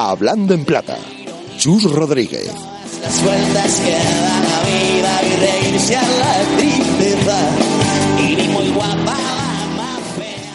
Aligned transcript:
Hablando 0.00 0.54
en 0.54 0.64
Plata, 0.64 0.96
Chus 1.56 1.92
Rodríguez. 1.92 2.54
Las 3.02 3.24
vueltas 3.24 3.80
que 3.80 3.90
da 3.90 4.40
la 4.44 4.62
vida 4.64 5.20
y 5.24 5.36
reírse 5.40 5.96
a 5.96 6.02
la 6.02 6.56
tristeza. 6.56 7.36
Y 8.20 8.36
ni 8.36 8.46
muy 8.46 8.68
guapa 8.70 8.94
la 8.94 9.66
más 9.76 10.00
fea. 10.16 10.52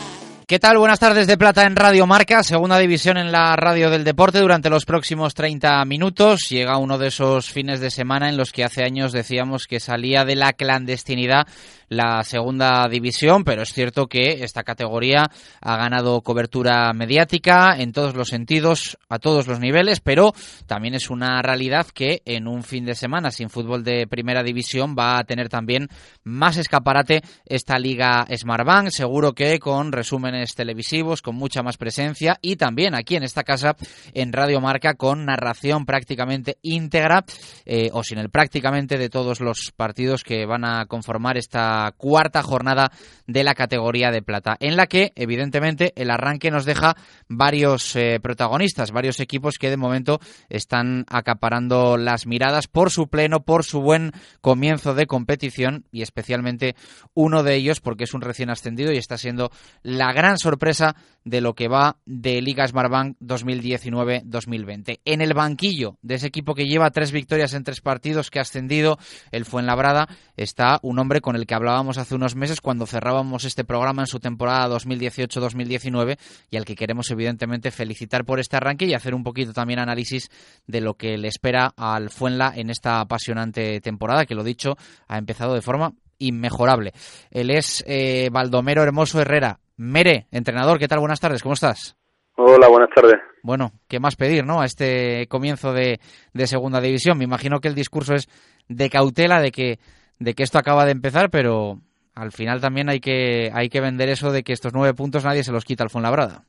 ¿Qué 0.48 0.60
tal? 0.60 0.78
Buenas 0.78 1.00
tardes 1.00 1.28
de 1.28 1.38
Plata 1.38 1.64
en 1.64 1.76
Radio 1.76 2.08
Marca, 2.08 2.42
segunda 2.42 2.80
división 2.80 3.18
en 3.18 3.34
la 3.34 3.58
radio 3.58 3.90
del 3.90 4.06
deporte 4.06 4.40
durante 4.40 4.70
los 4.70 4.86
próximos 4.86 5.34
30 5.34 5.84
minutos. 5.84 6.48
Llega 6.50 6.78
uno 6.78 6.98
de 6.98 7.10
esos 7.10 7.52
fines 7.52 7.82
de 7.82 7.92
semana 7.92 8.30
en 8.30 8.38
los 8.38 8.54
que 8.54 8.64
hace 8.64 8.86
años 8.86 9.12
decíamos 9.12 9.68
que 9.68 9.82
salía 9.82 10.23
de 10.23 10.38
la 10.38 10.54
clandestinidad 10.54 11.48
la 11.94 12.24
segunda 12.24 12.88
división, 12.90 13.44
pero 13.44 13.64
es 13.64 13.74
cierto 13.74 14.08
que 14.08 14.44
esta 14.44 14.64
categoría 14.64 15.30
ha 15.62 15.78
ganado 15.78 16.22
cobertura 16.22 16.92
mediática 16.94 17.76
en 17.78 17.92
todos 17.92 18.16
los 18.16 18.30
sentidos, 18.30 18.98
a 19.10 19.20
todos 19.20 19.48
los 19.48 19.60
niveles, 19.60 20.00
pero 20.00 20.34
también 20.66 20.94
es 20.96 21.10
una 21.10 21.42
realidad 21.42 21.88
que 21.94 22.22
en 22.26 22.48
un 22.48 22.64
fin 22.64 22.86
de 22.86 22.96
semana 22.96 23.32
sin 23.32 23.50
fútbol 23.50 23.84
de 23.84 24.08
primera 24.08 24.44
división 24.44 24.95
va 24.98 25.17
a 25.17 25.23
tener 25.23 25.50
también 25.50 25.88
más 26.23 26.58
escaparate 26.58 27.22
esta 27.45 27.78
liga 27.78 28.26
Smartbank, 28.34 28.89
seguro 28.89 29.34
que 29.34 29.60
con 29.60 29.92
resúmenes 29.92 30.56
televisivos, 30.56 31.22
con 31.22 31.36
mucha 31.36 31.64
más 31.64 31.78
presencia 31.78 32.38
y 32.42 32.56
también 32.56 32.95
aquí 32.95 33.16
en 33.16 33.23
esta 33.23 33.44
casa 33.44 33.76
en 34.14 34.34
Radio 34.34 34.62
Marca 34.62 34.95
con 34.95 35.26
narración 35.26 35.86
prácticamente 35.86 36.58
íntegra 36.62 37.23
eh, 37.66 37.89
o 37.94 38.04
sin 38.04 38.17
el 38.17 38.30
prácticamente 38.30 38.98
de 38.98 39.10
todos 39.10 39.39
los 39.39 39.72
partidos 39.76 40.23
que 40.23 40.45
van 40.45 40.66
a 40.66 40.86
conformar 40.86 41.38
esta 41.38 41.83
cuarta 41.92 42.42
jornada 42.42 42.92
de 43.28 43.44
la 43.44 43.56
categoría 43.56 44.12
de 44.12 44.22
plata, 44.22 44.58
en 44.59 44.76
la 44.76 44.88
que 44.88 45.12
evidentemente 45.16 45.94
el 45.95 46.09
arranque 46.09 46.52
nos 46.52 46.66
deja 46.66 46.95
varios 47.28 47.95
eh, 47.95 48.20
protagonistas, 48.22 48.92
varios 48.92 49.20
equipos 49.20 49.58
que 49.58 49.70
de 49.70 49.78
momento 49.78 50.20
están 50.50 51.06
acaparando 51.09 51.98
las 51.98 52.26
miradas 52.26 52.67
por 52.67 52.92
su 52.92 53.08
pleno, 53.08 53.44
por 53.44 53.64
su 53.64 53.81
buen 53.81 54.11
comienzo 54.42 54.94
de 54.94 55.08
competición 55.08 55.86
y 55.92 56.02
especialmente 56.02 56.76
uno 57.14 57.44
de 57.44 57.56
ellos 57.56 57.81
porque 57.81 58.04
es 58.06 58.14
un 58.14 58.22
recién 58.22 58.50
ascendido 58.50 58.92
y 58.92 58.98
está 58.98 59.17
siendo 59.17 59.52
la 59.81 60.11
gran 60.14 60.38
sorpresa 60.38 60.95
de 61.26 61.42
lo 61.42 61.54
que 61.54 61.67
va 61.67 61.98
de 62.06 62.42
Liga 62.42 62.67
Smartbank 62.67 63.17
2019-2020. 63.20 65.00
En 65.06 65.22
el 65.22 65.34
banquillo 65.34 65.98
de 66.02 66.16
ese 66.16 66.28
equipo 66.28 66.54
que 66.54 66.67
lleva 66.67 66.92
tres 66.92 67.11
victorias 67.11 67.54
en 67.54 67.64
tres 67.64 67.81
partidos 67.81 68.30
que 68.30 68.39
ha 68.39 68.44
ascendido, 68.44 68.98
el 69.31 69.45
Fuenlabrada, 69.45 70.08
está 70.36 70.80
un 70.81 71.00
hombre 71.00 71.22
con 71.22 71.36
el 71.36 71.45
que 71.45 71.56
hablábamos 71.64 71.97
hace 71.97 72.14
unos 72.14 72.36
meses 72.36 72.59
cuando 72.59 72.86
cerrábamos 72.86 73.45
este 73.45 73.64
programa 73.64 74.02
en 74.02 74.08
su 74.08 74.19
temporada 74.19 74.67
2018-2019 74.75 76.17
y 76.52 76.58
al 76.58 76.66
que 76.66 76.75
queremos 76.75 77.09
evidentemente 77.09 77.72
felicitar 77.72 78.25
por 78.25 78.42
este 78.42 78.58
arranque 78.58 78.86
y 78.86 78.94
hacer 78.94 79.16
un 79.16 79.23
poquito 79.23 79.53
también 79.53 79.80
análisis 79.80 80.30
de 80.67 80.81
lo 80.81 80.95
que 80.95 81.17
le 81.17 81.30
espera 81.30 81.72
al 81.78 82.09
Fuenla 82.09 82.52
en 82.53 82.70
esta 82.70 83.00
apasionante 83.00 83.80
temporada 83.80 84.25
que 84.25 84.36
lo 84.36 84.44
dicho 84.44 84.75
ha 85.08 85.17
empezado 85.17 85.53
de 85.53 85.61
forma 85.61 85.94
inmejorable. 86.17 86.92
Él 87.31 87.50
es 87.50 87.81
eh, 87.88 88.30
Baldomero 88.30 88.83
Hermoso 88.83 89.21
Herrera. 89.21 89.59
Mere, 89.77 90.27
entrenador, 90.32 90.80
¿qué 90.80 90.89
tal? 90.89 90.99
Buenas 90.99 91.21
tardes, 91.21 91.42
¿cómo 91.42 91.54
estás? 91.54 91.95
Hola, 92.36 92.67
buenas 92.67 92.89
tardes. 92.93 93.21
Bueno, 93.42 93.71
¿qué 93.88 94.02
más 94.02 94.17
pedir, 94.17 94.45
no? 94.45 94.59
A 94.59 94.65
este 94.65 95.27
comienzo 95.27 95.71
de, 95.71 96.02
de 96.33 96.48
segunda 96.48 96.82
división. 96.82 97.17
Me 97.17 97.23
imagino 97.23 97.61
que 97.61 97.70
el 97.70 97.76
discurso 97.76 98.15
es 98.15 98.27
de 98.67 98.89
cautela, 98.89 99.39
de 99.39 99.52
que, 99.52 99.80
de 100.20 100.34
que 100.34 100.44
esto 100.44 100.58
acaba 100.58 100.86
de 100.86 100.92
empezar, 100.92 101.30
pero 101.30 101.78
al 102.16 102.32
final 102.32 102.62
también 102.62 102.90
hay 102.90 103.00
que, 103.00 103.50
hay 103.54 103.70
que 103.70 103.82
vender 103.82 104.10
eso 104.10 104.32
de 104.32 104.44
que 104.44 104.54
estos 104.54 104.74
nueve 104.74 104.94
puntos 104.94 105.26
nadie 105.26 105.44
se 105.44 105.52
los 105.52 105.66
quita 105.66 105.84
al 105.84 105.90
Fuenlabrada. 105.90 106.44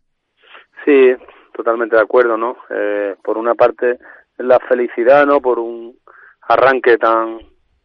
Sí, 0.85 1.15
totalmente 1.55 1.97
de 1.97 2.03
acuerdo, 2.03 2.37
¿no? 2.37 2.57
Eh, 2.71 3.15
por 3.23 3.39
una 3.39 3.55
parte, 3.55 3.99
la 4.39 4.59
felicidad, 4.61 5.27
¿no? 5.27 5.41
Por 5.41 5.59
un 5.59 5.97
arranque 6.43 6.99
tan, 6.99 7.39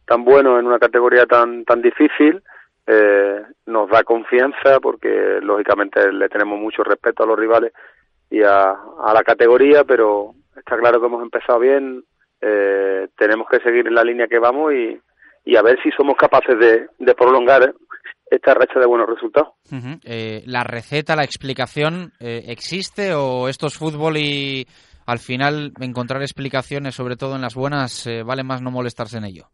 tan 0.06 0.24
bueno 0.24 0.58
en 0.58 0.66
una 0.66 0.78
categoría 0.78 1.24
tan, 1.26 1.64
tan 1.64 1.80
difícil, 1.80 2.42
eh, 2.86 3.42
nos 3.66 3.88
da 3.88 4.02
confianza 4.02 4.80
porque 4.80 5.38
lógicamente 5.40 6.12
le 6.12 6.28
tenemos 6.28 6.58
mucho 6.58 6.82
respeto 6.82 7.22
a 7.22 7.26
los 7.26 7.38
rivales 7.38 7.72
y 8.30 8.42
a, 8.42 8.70
a 8.70 9.14
la 9.14 9.22
categoría, 9.22 9.84
pero 9.84 10.34
está 10.56 10.76
claro 10.76 11.00
que 11.00 11.06
hemos 11.06 11.22
empezado 11.22 11.58
bien, 11.58 12.04
eh, 12.40 13.08
tenemos 13.16 13.48
que 13.48 13.60
seguir 13.60 13.86
en 13.86 13.94
la 13.94 14.04
línea 14.04 14.28
que 14.28 14.38
vamos 14.38 14.72
y, 14.72 15.00
y 15.44 15.56
a 15.56 15.62
ver 15.62 15.78
si 15.82 15.90
somos 15.90 16.14
capaces 16.16 16.58
de, 16.58 16.86
de 16.98 17.14
prolongar 17.14 17.72
esta 18.30 18.54
racha 18.54 18.78
de 18.78 18.86
buenos 18.86 19.08
resultados. 19.08 19.54
Eh, 20.04 20.42
¿La 20.46 20.62
receta, 20.62 21.16
la 21.16 21.24
explicación 21.24 22.12
eh, 22.20 22.44
existe 22.48 23.12
o 23.14 23.48
esto 23.48 23.66
es 23.66 23.76
fútbol 23.76 24.16
y 24.18 24.66
al 25.06 25.18
final 25.18 25.72
encontrar 25.80 26.22
explicaciones, 26.22 26.94
sobre 26.94 27.16
todo 27.16 27.34
en 27.34 27.42
las 27.42 27.54
buenas, 27.56 28.06
eh, 28.06 28.22
vale 28.22 28.44
más 28.44 28.62
no 28.62 28.70
molestarse 28.70 29.18
en 29.18 29.24
ello? 29.24 29.44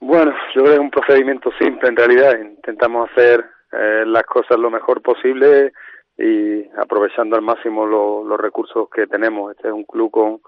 Bueno, 0.00 0.32
yo 0.54 0.62
creo 0.62 0.66
que 0.66 0.72
es 0.74 0.78
un 0.80 0.90
procedimiento 0.90 1.50
simple 1.58 1.88
en 1.88 1.96
realidad. 1.96 2.32
Intentamos 2.38 3.08
hacer 3.10 3.44
eh, 3.72 4.04
las 4.06 4.24
cosas 4.24 4.58
lo 4.58 4.70
mejor 4.70 5.00
posible 5.02 5.72
y 6.18 6.66
aprovechando 6.78 7.36
al 7.36 7.42
máximo 7.42 7.86
lo- 7.86 8.24
los 8.24 8.38
recursos 8.38 8.88
que 8.94 9.06
tenemos. 9.06 9.52
Este 9.54 9.68
es 9.68 9.74
un 9.74 9.84
club 9.84 10.10
con, 10.10 10.40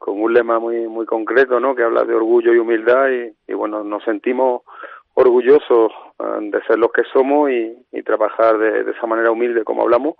con 0.00 0.18
un 0.20 0.32
lema 0.32 0.58
muy 0.58 0.88
muy 0.88 1.04
concreto, 1.04 1.60
¿no? 1.60 1.74
Que 1.74 1.82
habla 1.84 2.04
de 2.04 2.14
orgullo 2.14 2.54
y 2.54 2.58
humildad 2.58 3.10
y, 3.46 3.52
bueno, 3.52 3.84
nos 3.84 4.02
sentimos 4.02 4.62
orgullosos 5.14 5.92
eh, 6.18 6.24
de 6.40 6.62
ser 6.62 6.78
los 6.78 6.90
que 6.90 7.02
somos 7.12 7.50
y, 7.50 7.76
trabajar 8.02 8.56
de, 8.58 8.82
de 8.84 8.92
esa 8.92 9.06
manera 9.06 9.30
humilde 9.30 9.62
como 9.62 9.82
hablamos 9.82 10.14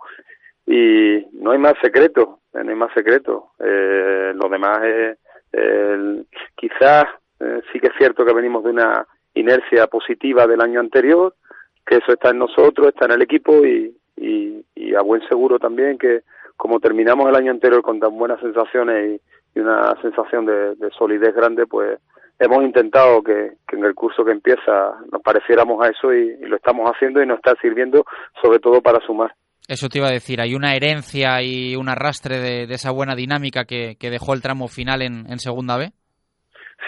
y 0.67 1.25
no 1.33 1.51
hay 1.51 1.57
más 1.57 1.73
secreto, 1.81 2.39
eh, 2.53 2.63
no 2.63 2.69
hay 2.69 2.75
más 2.75 2.93
secreto. 2.93 3.49
Eh, 3.59 4.33
lo 4.35 4.47
demás 4.49 4.79
es 4.83 5.17
el- 5.51 6.27
quizás 6.55 7.05
eh, 7.39 7.61
sí 7.73 7.79
que 7.79 7.87
es 7.87 7.93
cierto 7.97 8.23
que 8.23 8.33
venimos 8.33 8.63
de 8.63 8.69
una 8.69 9.05
inercia 9.33 9.87
positiva 9.87 10.45
del 10.45 10.61
año 10.61 10.79
anterior, 10.79 11.33
que 11.85 11.95
eso 11.97 12.13
está 12.13 12.29
en 12.29 12.37
nosotros, 12.37 12.89
está 12.89 13.05
en 13.05 13.13
el 13.13 13.23
equipo 13.23 13.65
y, 13.65 13.97
y, 14.15 14.63
y 14.75 14.93
a 14.95 15.01
buen 15.01 15.27
seguro 15.27 15.57
también 15.57 15.97
que 15.97 16.21
como 16.55 16.79
terminamos 16.79 17.27
el 17.27 17.35
año 17.35 17.49
anterior 17.51 17.81
con 17.81 17.99
tan 17.99 18.15
buenas 18.15 18.39
sensaciones 18.39 19.19
y, 19.19 19.21
y 19.55 19.59
una 19.59 19.93
sensación 20.01 20.45
de, 20.45 20.75
de 20.75 20.89
solidez 20.97 21.33
grande, 21.35 21.65
pues 21.67 21.99
hemos 22.39 22.63
intentado 22.63 23.21
que, 23.21 23.53
que 23.67 23.75
en 23.75 23.85
el 23.85 23.93
curso 23.93 24.23
que 24.25 24.31
empieza 24.31 24.95
nos 25.11 25.21
pareciéramos 25.21 25.83
a 25.83 25.89
eso 25.89 26.13
y, 26.13 26.37
y 26.41 26.45
lo 26.45 26.55
estamos 26.55 26.89
haciendo 26.89 27.21
y 27.21 27.27
nos 27.27 27.37
está 27.37 27.53
sirviendo 27.61 28.05
sobre 28.41 28.59
todo 28.59 28.81
para 28.81 28.99
sumar. 29.05 29.33
Eso 29.67 29.87
te 29.87 29.99
iba 29.99 30.07
a 30.07 30.11
decir, 30.11 30.41
hay 30.41 30.55
una 30.55 30.75
herencia 30.75 31.41
y 31.41 31.75
un 31.75 31.87
arrastre 31.87 32.39
de, 32.39 32.67
de 32.67 32.73
esa 32.73 32.91
buena 32.91 33.15
dinámica 33.15 33.63
que, 33.65 33.95
que 33.99 34.09
dejó 34.09 34.33
el 34.33 34.41
tramo 34.41 34.67
final 34.67 35.01
en, 35.01 35.25
en 35.29 35.37
Segunda 35.37 35.77
B. 35.77 35.91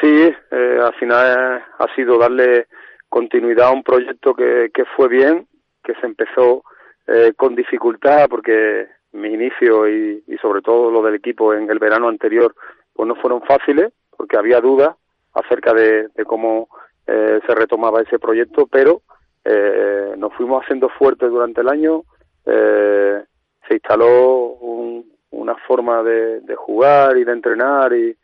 Sí, 0.01 0.33
eh, 0.51 0.77
al 0.83 0.93
final 0.95 1.63
ha 1.77 1.95
sido 1.95 2.17
darle 2.17 2.65
continuidad 3.07 3.67
a 3.67 3.71
un 3.71 3.83
proyecto 3.83 4.33
que, 4.33 4.69
que 4.73 4.83
fue 4.97 5.07
bien, 5.07 5.47
que 5.83 5.93
se 6.01 6.07
empezó 6.07 6.63
eh, 7.07 7.33
con 7.37 7.55
dificultad 7.55 8.27
porque 8.27 8.87
mi 9.13 9.29
inicio 9.29 9.87
y, 9.87 10.23
sobre 10.41 10.61
todo 10.61 10.91
lo 10.91 11.01
del 11.03 11.15
equipo 11.15 11.53
en 11.53 11.69
el 11.69 11.79
verano 11.79 12.09
anterior 12.09 12.53
pues 12.93 13.07
no 13.07 13.15
fueron 13.15 13.41
fáciles 13.43 13.91
porque 14.15 14.37
había 14.37 14.59
dudas 14.59 14.95
acerca 15.33 15.73
de, 15.73 16.09
de 16.09 16.25
cómo 16.25 16.67
eh, 17.07 17.39
se 17.47 17.55
retomaba 17.55 18.01
ese 18.01 18.19
proyecto, 18.19 18.67
pero 18.67 19.01
eh, 19.45 20.13
nos 20.17 20.33
fuimos 20.33 20.63
haciendo 20.63 20.89
fuertes 20.89 21.29
durante 21.29 21.61
el 21.61 21.69
año, 21.69 22.03
eh, 22.45 23.23
se 23.67 23.73
instaló 23.73 24.47
un- 24.59 25.11
una 25.31 25.55
forma 25.67 26.03
de, 26.03 26.41
de 26.41 26.55
jugar 26.55 27.17
y 27.17 27.23
de 27.23 27.31
entrenar 27.31 27.91
y, 27.93 28.15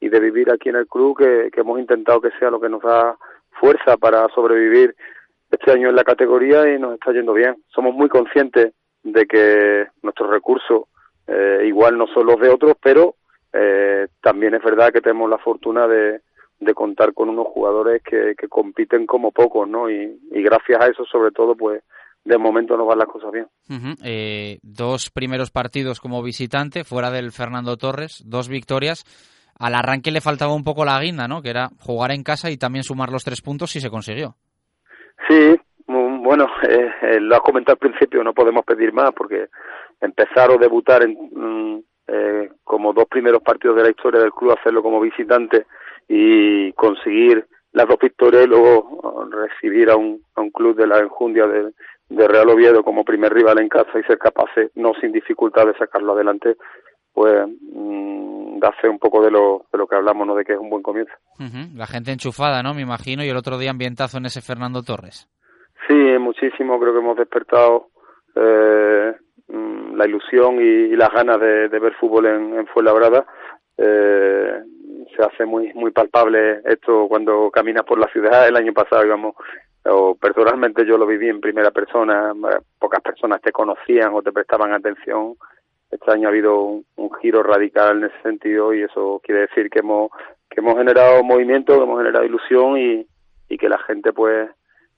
y 0.00 0.08
de 0.08 0.20
vivir 0.20 0.50
aquí 0.50 0.68
en 0.68 0.76
el 0.76 0.86
club 0.88 1.16
que, 1.16 1.50
que 1.52 1.60
hemos 1.60 1.78
intentado 1.78 2.20
que 2.20 2.30
sea 2.38 2.50
lo 2.50 2.60
que 2.60 2.68
nos 2.68 2.82
da 2.82 3.16
fuerza 3.60 3.96
para 3.96 4.26
sobrevivir 4.34 4.94
este 5.50 5.70
año 5.70 5.88
en 5.88 5.94
la 5.96 6.02
categoría 6.04 6.68
y 6.68 6.78
nos 6.78 6.94
está 6.94 7.12
yendo 7.12 7.32
bien. 7.32 7.54
Somos 7.68 7.94
muy 7.94 8.08
conscientes 8.08 8.72
de 9.12 9.26
que 9.26 9.86
nuestros 10.02 10.30
recursos 10.30 10.82
eh, 11.28 11.64
igual 11.66 11.96
no 11.96 12.06
son 12.08 12.26
los 12.26 12.38
de 12.40 12.48
otros, 12.48 12.74
pero 12.82 13.14
eh, 13.52 14.08
también 14.20 14.54
es 14.54 14.62
verdad 14.62 14.92
que 14.92 15.00
tenemos 15.00 15.30
la 15.30 15.38
fortuna 15.38 15.86
de, 15.86 16.20
de 16.60 16.74
contar 16.74 17.14
con 17.14 17.28
unos 17.28 17.46
jugadores 17.46 18.02
que, 18.02 18.34
que 18.36 18.48
compiten 18.48 19.06
como 19.06 19.30
pocos, 19.30 19.68
¿no? 19.68 19.88
Y, 19.88 20.18
y 20.30 20.42
gracias 20.42 20.80
a 20.80 20.86
eso, 20.86 21.04
sobre 21.04 21.30
todo, 21.30 21.54
pues 21.56 21.82
de 22.24 22.38
momento 22.38 22.76
nos 22.76 22.88
van 22.88 22.98
las 22.98 23.08
cosas 23.08 23.30
bien. 23.30 23.46
eh, 24.02 24.58
dos 24.62 25.10
primeros 25.10 25.52
partidos 25.52 26.00
como 26.00 26.22
visitante, 26.22 26.82
fuera 26.82 27.10
del 27.12 27.30
Fernando 27.30 27.76
Torres, 27.76 28.22
dos 28.26 28.48
victorias. 28.48 29.04
Al 29.58 29.74
arranque 29.74 30.10
le 30.10 30.20
faltaba 30.20 30.52
un 30.52 30.64
poco 30.64 30.84
la 30.84 31.00
guinda, 31.00 31.28
¿no? 31.28 31.40
Que 31.40 31.50
era 31.50 31.70
jugar 31.80 32.10
en 32.10 32.24
casa 32.24 32.50
y 32.50 32.56
también 32.56 32.82
sumar 32.82 33.10
los 33.10 33.24
tres 33.24 33.40
puntos 33.40 33.74
y 33.76 33.80
se 33.80 33.88
consiguió. 33.90 34.34
Sí, 35.28 35.56
bueno, 36.26 36.48
eh, 36.68 36.90
eh, 37.02 37.20
lo 37.20 37.36
has 37.36 37.40
comentado 37.40 37.74
al 37.80 37.88
principio, 37.88 38.22
no 38.22 38.34
podemos 38.34 38.64
pedir 38.64 38.92
más 38.92 39.12
porque 39.12 39.48
empezar 40.00 40.50
o 40.50 40.58
debutar 40.58 41.02
en, 41.02 41.16
mm, 41.32 41.82
eh, 42.08 42.50
como 42.64 42.92
dos 42.92 43.06
primeros 43.06 43.42
partidos 43.42 43.76
de 43.76 43.84
la 43.84 43.90
historia 43.90 44.20
del 44.20 44.32
club, 44.32 44.52
hacerlo 44.58 44.82
como 44.82 45.00
visitante 45.00 45.66
y 46.08 46.72
conseguir 46.72 47.46
las 47.72 47.88
dos 47.88 47.98
victorias 48.00 48.44
y 48.44 48.48
luego 48.48 49.28
recibir 49.30 49.90
a 49.90 49.96
un, 49.96 50.22
a 50.34 50.40
un 50.40 50.50
club 50.50 50.76
de 50.76 50.86
la 50.86 50.98
enjundia 50.98 51.46
de, 51.46 51.72
Real 52.08 52.48
Oviedo 52.48 52.84
como 52.84 53.04
primer 53.04 53.34
rival 53.34 53.58
en 53.58 53.68
casa 53.68 53.98
y 53.98 54.02
ser 54.04 54.16
capaces, 54.16 54.70
no 54.76 54.92
sin 55.00 55.10
dificultad, 55.10 55.66
de 55.66 55.76
sacarlo 55.76 56.12
adelante, 56.12 56.56
pues 57.12 57.48
mm, 57.48 58.60
da 58.60 58.70
fe 58.80 58.88
un 58.88 59.00
poco 59.00 59.20
de 59.24 59.32
lo, 59.32 59.66
de 59.72 59.78
lo 59.78 59.88
que 59.88 59.96
hablamos, 59.96 60.24
¿no? 60.24 60.36
de 60.36 60.44
que 60.44 60.52
es 60.52 60.58
un 60.58 60.70
buen 60.70 60.84
comienzo. 60.84 61.12
La 61.74 61.86
gente 61.86 62.12
enchufada, 62.12 62.62
¿no? 62.62 62.74
Me 62.74 62.82
imagino, 62.82 63.24
y 63.24 63.28
el 63.28 63.36
otro 63.36 63.58
día 63.58 63.70
ambientazo 63.70 64.18
en 64.18 64.26
ese 64.26 64.40
Fernando 64.40 64.84
Torres. 64.84 65.28
Sí, 65.86 65.94
muchísimo, 66.18 66.80
creo 66.80 66.92
que 66.92 66.98
hemos 66.98 67.16
despertado 67.16 67.88
eh, 68.34 69.14
mm, 69.48 69.94
la 69.96 70.06
ilusión 70.06 70.60
y, 70.60 70.96
las 70.96 71.10
ganas 71.12 71.40
de, 71.40 71.68
ver 71.68 71.94
fútbol 71.94 72.26
en, 72.26 72.58
en 72.58 72.66
Fuenlabrada. 72.66 73.24
Eh, 73.78 74.62
se 75.14 75.22
hace 75.22 75.44
muy 75.44 75.72
muy 75.74 75.90
palpable 75.90 76.60
esto 76.64 77.06
cuando 77.08 77.50
caminas 77.50 77.84
por 77.84 77.98
la 77.98 78.08
ciudad. 78.08 78.48
El 78.48 78.56
año 78.56 78.72
pasado 78.72 79.04
íbamos 79.04 79.34
o 79.88 80.16
personalmente 80.16 80.84
yo 80.84 80.98
lo 80.98 81.06
viví 81.06 81.28
en 81.28 81.40
primera 81.40 81.70
persona, 81.70 82.32
pocas 82.78 83.00
personas 83.00 83.40
te 83.40 83.52
conocían 83.52 84.12
o 84.14 84.22
te 84.22 84.32
prestaban 84.32 84.72
atención. 84.72 85.34
Este 85.90 86.10
año 86.10 86.26
ha 86.26 86.30
habido 86.30 86.60
un, 86.60 86.84
giro 87.22 87.42
radical 87.42 87.98
en 87.98 88.04
ese 88.04 88.22
sentido 88.22 88.74
y 88.74 88.82
eso 88.82 89.20
quiere 89.22 89.42
decir 89.42 89.70
que 89.70 89.78
hemos 89.78 90.10
que 90.50 90.60
hemos 90.60 90.76
generado 90.76 91.22
movimiento, 91.22 91.76
que 91.76 91.84
hemos 91.84 91.98
generado 91.98 92.24
ilusión 92.24 92.76
y, 92.78 93.06
y 93.48 93.56
que 93.56 93.68
la 93.68 93.78
gente 93.78 94.12
pues 94.12 94.50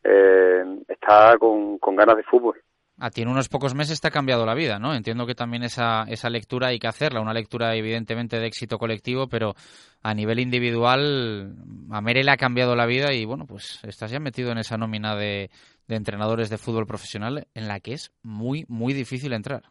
eh, 0.04 0.64
está 0.88 1.36
con, 1.38 1.78
con 1.78 1.96
ganas 1.96 2.16
de 2.16 2.22
fútbol. 2.24 2.60
A 3.00 3.10
ti 3.10 3.22
en 3.22 3.28
unos 3.28 3.48
pocos 3.48 3.76
meses 3.76 4.00
te 4.00 4.08
ha 4.08 4.10
cambiado 4.10 4.44
la 4.44 4.56
vida, 4.56 4.80
¿no? 4.80 4.92
Entiendo 4.92 5.24
que 5.24 5.36
también 5.36 5.62
esa, 5.62 6.02
esa 6.08 6.28
lectura 6.28 6.68
hay 6.68 6.80
que 6.80 6.88
hacerla, 6.88 7.20
una 7.20 7.32
lectura 7.32 7.76
evidentemente 7.76 8.40
de 8.40 8.46
éxito 8.46 8.76
colectivo, 8.76 9.28
pero 9.28 9.54
a 10.02 10.14
nivel 10.14 10.40
individual 10.40 11.54
a 11.92 12.00
Mere 12.00 12.24
le 12.24 12.32
ha 12.32 12.36
cambiado 12.36 12.74
la 12.74 12.86
vida 12.86 13.12
y 13.12 13.24
bueno, 13.24 13.44
pues 13.46 13.80
estás 13.84 14.10
ya 14.10 14.18
metido 14.18 14.50
en 14.50 14.58
esa 14.58 14.76
nómina 14.76 15.14
de, 15.14 15.48
entrenadores 15.88 16.50
de 16.50 16.58
fútbol 16.58 16.86
profesional 16.86 17.46
en 17.54 17.68
la 17.68 17.78
que 17.78 17.92
es 17.92 18.10
muy, 18.24 18.64
muy 18.68 18.94
difícil 18.94 19.32
entrar. 19.32 19.62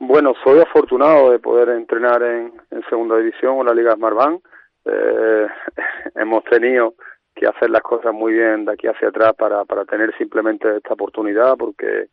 Bueno, 0.00 0.34
soy 0.42 0.58
afortunado 0.58 1.30
de 1.30 1.38
poder 1.38 1.68
entrenar 1.68 2.20
en, 2.24 2.52
segunda 2.90 3.16
división 3.16 3.58
o 3.58 3.64
la 3.64 3.72
Liga 3.72 3.94
Smartbank. 3.94 4.44
Eh, 4.86 5.46
hemos 6.16 6.42
tenido 6.44 6.94
que 7.34 7.46
hacer 7.46 7.70
las 7.70 7.82
cosas 7.82 8.14
muy 8.14 8.32
bien 8.32 8.64
de 8.64 8.72
aquí 8.72 8.86
hacia 8.86 9.08
atrás 9.08 9.34
para, 9.34 9.64
para 9.64 9.84
tener 9.84 10.16
simplemente 10.16 10.76
esta 10.76 10.94
oportunidad 10.94 11.56
porque 11.56 12.08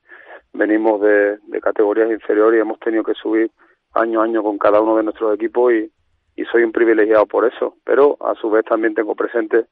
venimos 0.53 1.01
de, 1.01 1.38
categorías 1.62 2.09
inferiores 2.12 2.57
y 2.57 2.62
hemos 2.62 2.79
tenido 2.79 3.03
que 3.03 3.13
subir 3.13 3.51
año 3.94 4.21
a 4.21 4.23
año 4.23 4.41
con 4.41 4.57
cada 4.57 4.81
uno 4.81 4.97
de 4.97 5.03
nuestros 5.03 5.35
equipos 5.35 5.73
y, 5.73 5.91
y 6.35 6.45
soy 6.45 6.63
un 6.63 6.71
privilegiado 6.71 7.25
por 7.25 7.45
eso. 7.45 7.75
Pero 7.83 8.18
a 8.19 8.33
su 8.35 8.50
vez 8.50 8.65
también 8.65 8.95
tengo 8.95 9.15
presente 9.15 9.68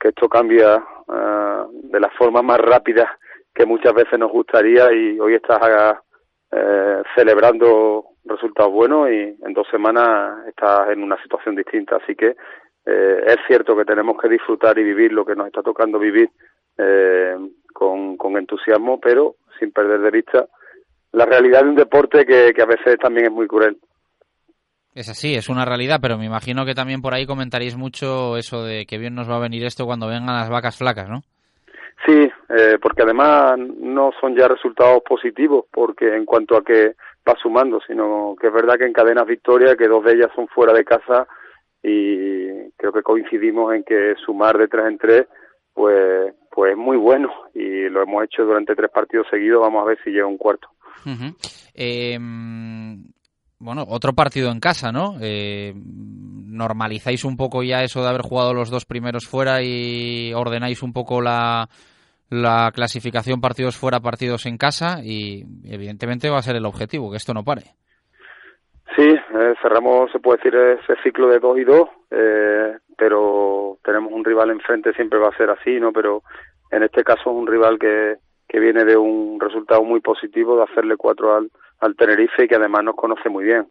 que 0.00 0.08
esto 0.08 0.28
cambia 0.28 0.76
eh, 0.76 1.64
de 1.72 2.00
la 2.00 2.10
forma 2.10 2.42
más 2.42 2.58
rápida 2.58 3.18
que 3.54 3.66
muchas 3.66 3.94
veces 3.94 4.18
nos 4.18 4.30
gustaría 4.30 4.92
y 4.92 5.18
hoy 5.18 5.34
estás 5.34 5.60
eh, 6.52 7.02
celebrando 7.14 8.04
resultados 8.24 8.72
buenos 8.72 9.10
y 9.10 9.36
en 9.42 9.52
dos 9.54 9.66
semanas 9.70 10.46
estás 10.48 10.90
en 10.90 11.02
una 11.02 11.20
situación 11.22 11.56
distinta. 11.56 11.96
Así 11.96 12.14
que 12.14 12.36
eh, 12.86 13.24
es 13.26 13.36
cierto 13.46 13.76
que 13.76 13.84
tenemos 13.84 14.16
que 14.20 14.28
disfrutar 14.28 14.78
y 14.78 14.84
vivir 14.84 15.12
lo 15.12 15.24
que 15.24 15.34
nos 15.34 15.48
está 15.48 15.62
tocando 15.62 15.98
vivir 15.98 16.30
eh, 16.78 17.36
con, 17.72 18.16
con 18.16 18.36
entusiasmo, 18.36 19.00
pero 19.00 19.34
sin 19.58 19.72
perder 19.72 20.00
de 20.00 20.10
vista 20.10 20.46
la 21.12 21.24
realidad 21.24 21.62
de 21.62 21.70
un 21.70 21.74
deporte 21.74 22.24
que, 22.24 22.52
a 22.60 22.66
veces 22.66 22.98
también 23.00 23.26
es 23.26 23.32
muy 23.32 23.46
cruel. 23.46 23.78
Es 24.94 25.08
así, 25.08 25.34
es 25.34 25.48
una 25.48 25.64
realidad, 25.64 25.98
pero 26.00 26.16
me 26.16 26.26
imagino 26.26 26.64
que 26.64 26.74
también 26.74 27.02
por 27.02 27.12
ahí 27.12 27.26
comentaréis 27.26 27.76
mucho 27.76 28.36
eso 28.36 28.62
de 28.64 28.86
que 28.86 28.98
bien 28.98 29.14
nos 29.14 29.28
va 29.28 29.36
a 29.36 29.40
venir 29.40 29.64
esto 29.64 29.84
cuando 29.84 30.08
vengan 30.08 30.36
las 30.36 30.48
vacas 30.48 30.78
flacas, 30.78 31.08
¿no? 31.08 31.22
Sí, 32.06 32.30
eh, 32.50 32.78
porque 32.80 33.02
además 33.02 33.58
no 33.58 34.10
son 34.20 34.36
ya 34.36 34.46
resultados 34.46 35.02
positivos, 35.02 35.64
porque 35.72 36.14
en 36.14 36.24
cuanto 36.24 36.56
a 36.56 36.62
que 36.62 36.94
va 37.26 37.34
sumando, 37.42 37.80
sino 37.86 38.36
que 38.38 38.48
es 38.48 38.52
verdad 38.52 38.76
que 38.76 38.84
en 38.84 38.92
cadenas 38.92 39.26
victorias, 39.26 39.76
que 39.76 39.88
dos 39.88 40.04
de 40.04 40.12
ellas 40.12 40.30
son 40.34 40.46
fuera 40.48 40.72
de 40.72 40.84
casa 40.84 41.26
y 41.82 42.70
creo 42.76 42.92
que 42.92 43.02
coincidimos 43.02 43.74
en 43.74 43.84
que 43.84 44.14
sumar 44.24 44.58
de 44.58 44.68
tres 44.68 44.86
en 44.86 44.98
tres 44.98 45.26
pues 45.72 46.34
pues 46.50 46.72
es 46.72 46.78
muy 46.78 46.96
bueno 46.96 47.30
y 47.54 47.88
lo 47.90 48.02
hemos 48.02 48.24
hecho 48.24 48.42
durante 48.44 48.74
tres 48.74 48.90
partidos 48.90 49.26
seguidos. 49.30 49.60
Vamos 49.60 49.82
a 49.82 49.88
ver 49.88 49.98
si 50.02 50.10
llega 50.10 50.26
un 50.26 50.38
cuarto. 50.38 50.68
Em, 51.74 53.04
bueno, 53.58 53.84
otro 53.86 54.14
partido 54.14 54.50
en 54.50 54.58
casa, 54.58 54.90
¿no? 54.90 55.16
Eh, 55.20 55.74
normalizáis 55.76 57.24
un 57.24 57.36
poco 57.36 57.62
ya 57.62 57.82
eso 57.82 58.02
de 58.02 58.08
haber 58.08 58.22
jugado 58.22 58.54
los 58.54 58.70
dos 58.70 58.86
primeros 58.86 59.26
fuera 59.26 59.62
y 59.62 60.32
ordenáis 60.32 60.82
un 60.82 60.94
poco 60.94 61.20
la, 61.20 61.68
la 62.30 62.72
clasificación 62.74 63.42
partidos 63.42 63.76
fuera, 63.76 64.00
partidos 64.00 64.46
en 64.46 64.56
casa 64.56 65.04
y 65.04 65.44
evidentemente 65.64 66.30
va 66.30 66.38
a 66.38 66.42
ser 66.42 66.56
el 66.56 66.64
objetivo, 66.64 67.10
que 67.10 67.18
esto 67.18 67.34
no 67.34 67.44
pare. 67.44 67.74
Sí, 68.94 69.08
eh, 69.08 69.54
cerramos, 69.60 70.10
se 70.12 70.20
puede 70.20 70.38
decir, 70.38 70.54
ese 70.54 71.02
ciclo 71.02 71.28
de 71.28 71.38
dos 71.38 71.58
y 71.58 71.64
dos, 71.64 71.88
eh, 72.10 72.76
pero 72.96 73.78
tenemos 73.82 74.12
un 74.12 74.24
rival 74.24 74.50
enfrente, 74.50 74.92
siempre 74.92 75.18
va 75.18 75.28
a 75.28 75.36
ser 75.36 75.50
así, 75.50 75.80
¿no? 75.80 75.92
Pero 75.92 76.22
en 76.70 76.82
este 76.82 77.02
caso 77.02 77.22
es 77.30 77.36
un 77.36 77.46
rival 77.46 77.78
que, 77.78 78.16
que 78.48 78.60
viene 78.60 78.84
de 78.84 78.96
un 78.96 79.38
resultado 79.40 79.82
muy 79.82 80.00
positivo, 80.00 80.56
de 80.56 80.64
hacerle 80.64 80.96
cuatro 80.96 81.34
al, 81.34 81.50
al 81.80 81.96
Tenerife 81.96 82.44
y 82.44 82.48
que 82.48 82.56
además 82.56 82.84
nos 82.84 82.94
conoce 82.94 83.28
muy 83.28 83.44
bien. 83.44 83.66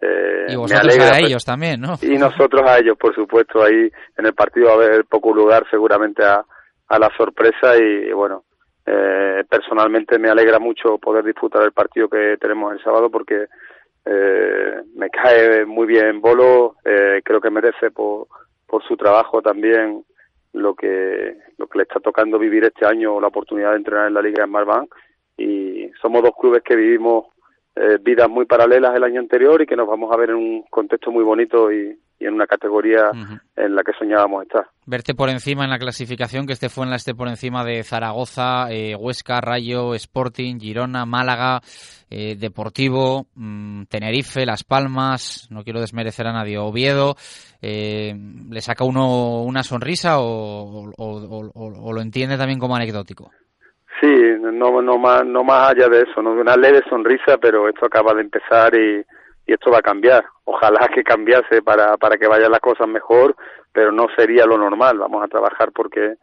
Eh, 0.00 0.46
y 0.48 0.56
vosotros 0.56 0.98
a 0.98 1.18
ellos 1.18 1.44
también, 1.44 1.80
¿no? 1.80 1.94
Y 2.02 2.18
nosotros 2.18 2.62
a 2.66 2.78
ellos, 2.78 2.96
por 2.98 3.14
supuesto. 3.14 3.62
Ahí 3.62 3.90
en 4.16 4.26
el 4.26 4.34
partido 4.34 4.66
va 4.66 4.72
a 4.72 4.76
haber 4.76 5.04
poco 5.04 5.32
lugar 5.32 5.64
seguramente 5.70 6.24
a, 6.24 6.44
a 6.88 6.98
la 6.98 7.10
sorpresa 7.16 7.76
y, 7.76 8.12
bueno, 8.12 8.44
eh, 8.86 9.44
personalmente 9.48 10.18
me 10.18 10.28
alegra 10.28 10.58
mucho 10.58 10.98
poder 10.98 11.24
disfrutar 11.24 11.62
el 11.62 11.72
partido 11.72 12.08
que 12.08 12.36
tenemos 12.38 12.72
el 12.72 12.82
sábado 12.82 13.10
porque 13.10 13.46
eh, 14.04 14.82
me 14.94 15.10
cae 15.10 15.64
muy 15.64 15.86
bien 15.86 16.20
Bolo, 16.20 16.76
eh, 16.84 17.22
creo 17.24 17.40
que 17.40 17.50
merece 17.50 17.90
por, 17.90 18.26
por 18.66 18.82
su 18.84 18.96
trabajo 18.96 19.40
también 19.40 20.04
lo 20.52 20.74
que 20.74 21.36
lo 21.58 21.66
que 21.66 21.78
le 21.78 21.82
está 21.84 22.00
tocando 22.00 22.38
vivir 22.38 22.64
este 22.64 22.86
año, 22.86 23.20
la 23.20 23.28
oportunidad 23.28 23.70
de 23.70 23.78
entrenar 23.78 24.08
en 24.08 24.14
la 24.14 24.22
Liga 24.22 24.42
de 24.42 24.50
Marbank 24.50 24.94
y 25.36 25.90
somos 26.00 26.22
dos 26.22 26.32
clubes 26.38 26.62
que 26.62 26.76
vivimos 26.76 27.26
eh, 27.76 27.98
vidas 28.00 28.28
muy 28.28 28.46
paralelas 28.46 28.94
el 28.94 29.04
año 29.04 29.20
anterior 29.20 29.60
y 29.62 29.66
que 29.66 29.76
nos 29.76 29.88
vamos 29.88 30.12
a 30.12 30.16
ver 30.16 30.30
en 30.30 30.36
un 30.36 30.62
contexto 30.70 31.10
muy 31.10 31.24
bonito 31.24 31.72
y, 31.72 31.98
y 32.18 32.26
en 32.26 32.34
una 32.34 32.46
categoría 32.46 33.10
en 33.56 33.74
la 33.74 33.82
que 33.82 33.92
soñábamos 33.98 34.44
estar. 34.44 34.66
Verte 34.86 35.14
por 35.14 35.28
encima 35.30 35.64
en 35.64 35.70
la 35.70 35.78
clasificación, 35.78 36.46
que 36.46 36.52
este 36.52 36.68
fue 36.68 36.84
en 36.84 36.90
la 36.90 36.96
esté 36.96 37.14
por 37.14 37.28
encima 37.28 37.64
de 37.64 37.82
Zaragoza, 37.82 38.70
eh, 38.70 38.94
Huesca, 38.94 39.40
Rayo, 39.40 39.94
Sporting, 39.94 40.58
Girona, 40.58 41.06
Málaga, 41.06 41.60
eh, 42.10 42.36
Deportivo, 42.36 43.26
mm, 43.34 43.84
Tenerife, 43.84 44.46
Las 44.46 44.62
Palmas, 44.62 45.48
no 45.50 45.64
quiero 45.64 45.80
desmerecer 45.80 46.26
a 46.26 46.32
nadie, 46.32 46.58
Oviedo, 46.58 47.16
eh, 47.60 48.14
¿le 48.48 48.60
saca 48.60 48.84
uno 48.84 49.42
una 49.42 49.62
sonrisa 49.62 50.20
o, 50.20 50.92
o, 50.96 51.92
lo 51.92 52.00
entiende 52.00 52.36
también 52.36 52.58
como 52.58 52.76
anecdótico? 52.76 53.30
Sí, 54.04 54.36
no, 54.38 54.82
no, 54.82 54.98
más, 54.98 55.24
no 55.24 55.44
más 55.44 55.70
allá 55.70 55.88
de 55.88 56.02
eso, 56.02 56.20
no 56.20 56.32
una 56.32 56.58
leve 56.58 56.82
sonrisa, 56.90 57.38
pero 57.38 57.70
esto 57.70 57.86
acaba 57.86 58.12
de 58.12 58.20
empezar 58.20 58.74
y, 58.74 59.02
y 59.46 59.52
esto 59.54 59.70
va 59.70 59.78
a 59.78 59.82
cambiar. 59.82 60.22
Ojalá 60.44 60.88
que 60.94 61.02
cambiase 61.02 61.62
para, 61.62 61.96
para 61.96 62.18
que 62.18 62.26
vayan 62.26 62.50
las 62.50 62.60
cosas 62.60 62.86
mejor, 62.86 63.34
pero 63.72 63.92
no 63.92 64.08
sería 64.14 64.44
lo 64.44 64.58
normal. 64.58 64.98
Vamos 64.98 65.24
a 65.24 65.28
trabajar 65.28 65.72
porque, 65.72 66.16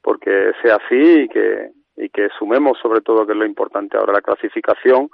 porque 0.00 0.52
sea 0.62 0.76
así 0.76 1.24
y 1.24 1.28
que, 1.28 1.72
y 1.98 2.08
que 2.08 2.30
sumemos 2.38 2.78
sobre 2.80 3.02
todo 3.02 3.26
que 3.26 3.32
es 3.32 3.38
lo 3.38 3.44
importante 3.44 3.98
ahora 3.98 4.14
la 4.14 4.22
clasificación. 4.22 5.10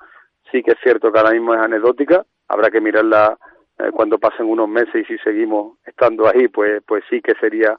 Sí 0.52 0.62
que 0.62 0.72
es 0.72 0.78
cierto 0.80 1.10
que 1.10 1.18
ahora 1.18 1.32
mismo 1.32 1.54
es 1.54 1.60
anecdótica, 1.60 2.24
habrá 2.46 2.70
que 2.70 2.80
mirarla 2.80 3.36
eh, 3.80 3.90
cuando 3.92 4.18
pasen 4.18 4.46
unos 4.46 4.68
meses 4.68 4.94
y 4.94 5.04
si 5.06 5.18
seguimos 5.24 5.78
estando 5.84 6.28
ahí, 6.28 6.46
pues, 6.46 6.84
pues 6.86 7.02
sí 7.10 7.20
que 7.20 7.34
sería 7.40 7.76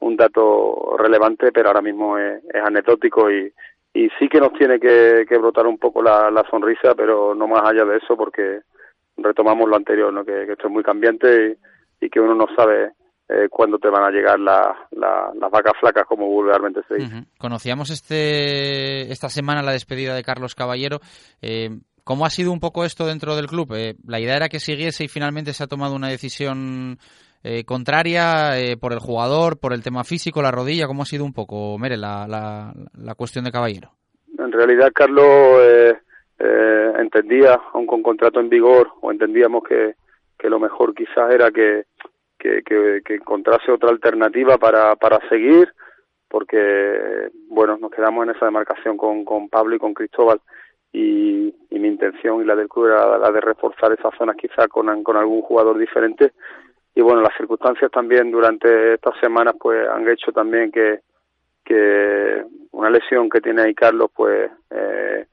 un 0.00 0.18
dato 0.18 0.96
relevante, 0.98 1.50
pero 1.50 1.68
ahora 1.68 1.80
mismo 1.80 2.18
es, 2.18 2.44
es 2.44 2.62
anecdótico 2.62 3.30
y, 3.30 3.50
y 3.96 4.10
sí 4.18 4.28
que 4.28 4.40
nos 4.40 4.52
tiene 4.52 4.78
que, 4.78 5.24
brotar 5.38 5.66
un 5.66 5.78
poco 5.78 6.02
la, 6.02 6.30
la 6.30 6.44
sonrisa, 6.50 6.94
pero 6.94 7.34
no 7.34 7.48
más 7.48 7.62
allá 7.64 7.84
de 7.86 7.96
eso, 7.96 8.14
porque 8.14 8.60
retomamos 9.16 9.68
lo 9.68 9.76
anterior, 9.76 10.12
¿no? 10.12 10.22
que, 10.22 10.42
esto 10.42 10.66
es 10.66 10.72
muy 10.72 10.82
cambiante 10.82 11.56
y, 12.00 12.10
que 12.10 12.20
uno 12.20 12.34
no 12.34 12.46
sabe 12.54 12.92
eh, 13.28 13.48
cuándo 13.48 13.78
te 13.78 13.88
van 13.88 14.04
a 14.04 14.10
llegar 14.10 14.38
las 14.38 15.50
vacas 15.50 15.72
flacas, 15.80 16.04
como 16.06 16.26
vulgarmente 16.26 16.82
se 16.86 16.96
dice. 16.96 17.24
Conocíamos 17.38 17.90
este, 17.90 19.10
esta 19.10 19.30
semana 19.30 19.62
la 19.62 19.72
despedida 19.72 20.14
de 20.14 20.22
Carlos 20.22 20.54
Caballero. 20.54 21.00
Eh, 21.40 21.70
¿Cómo 22.04 22.26
ha 22.26 22.30
sido 22.30 22.52
un 22.52 22.60
poco 22.60 22.84
esto 22.84 23.06
dentro 23.06 23.34
del 23.34 23.46
club? 23.46 23.72
Eh, 23.74 23.96
la 24.06 24.20
idea 24.20 24.36
era 24.36 24.48
que 24.48 24.60
siguiese 24.60 25.04
y 25.04 25.08
finalmente 25.08 25.54
se 25.54 25.64
ha 25.64 25.68
tomado 25.68 25.96
una 25.96 26.08
decisión 26.08 26.98
eh, 27.48 27.64
contraria 27.64 28.58
eh, 28.58 28.76
por 28.76 28.92
el 28.92 28.98
jugador, 28.98 29.58
por 29.60 29.72
el 29.72 29.84
tema 29.84 30.02
físico, 30.02 30.42
la 30.42 30.50
rodilla. 30.50 30.88
¿Cómo 30.88 31.02
ha 31.02 31.06
sido 31.06 31.24
un 31.24 31.32
poco, 31.32 31.78
Mere, 31.78 31.96
la, 31.96 32.26
la, 32.26 33.14
cuestión 33.14 33.44
de 33.44 33.52
Caballero? 33.52 33.90
En 34.38 34.50
realidad, 34.50 34.90
Carlos 34.92 35.94
entendía, 36.98 37.60
aún 37.72 37.86
con 37.86 38.02
contrato 38.02 38.40
en 38.40 38.48
vigor, 38.48 38.90
o 39.00 39.12
entendíamos 39.12 39.62
que, 39.62 39.94
que 40.36 40.50
lo 40.50 40.58
mejor 40.58 40.94
quizás 40.94 41.32
era 41.32 41.50
que, 41.50 41.84
que, 42.38 43.14
encontrase 43.14 43.70
otra 43.70 43.90
alternativa 43.90 44.58
para, 44.58 44.96
para 44.96 45.18
seguir, 45.28 45.72
porque, 46.28 47.30
bueno, 47.48 47.76
nos 47.78 47.90
quedamos 47.90 48.26
en 48.26 48.34
esa 48.34 48.46
demarcación 48.46 48.96
con, 48.96 49.24
con 49.24 49.48
Pablo 49.48 49.76
y 49.76 49.78
con 49.78 49.94
Cristóbal 49.94 50.40
y, 50.92 51.54
mi 51.70 51.88
intención 51.88 52.40
y 52.40 52.46
la 52.46 52.56
del 52.56 52.68
club 52.68 52.86
era 52.86 53.18
la 53.18 53.30
de 53.30 53.40
reforzar 53.40 53.92
esas 53.92 54.14
zonas 54.16 54.34
quizá 54.36 54.66
con, 54.66 55.02
con 55.04 55.16
algún 55.16 55.42
jugador 55.42 55.78
diferente 55.78 56.32
y 56.96 57.02
bueno 57.02 57.20
las 57.20 57.36
circunstancias 57.36 57.90
también 57.92 58.32
durante 58.32 58.94
estas 58.94 59.14
semanas 59.20 59.54
pues 59.60 59.86
han 59.88 60.08
hecho 60.08 60.32
también 60.32 60.72
que 60.72 61.00
que 61.64 62.42
una 62.72 62.90
lesión 62.90 63.28
que 63.28 63.40
tiene 63.40 63.62
ahí 63.62 63.74
Carlos 63.74 64.10
pues 64.14 64.50
eh, 64.70 65.26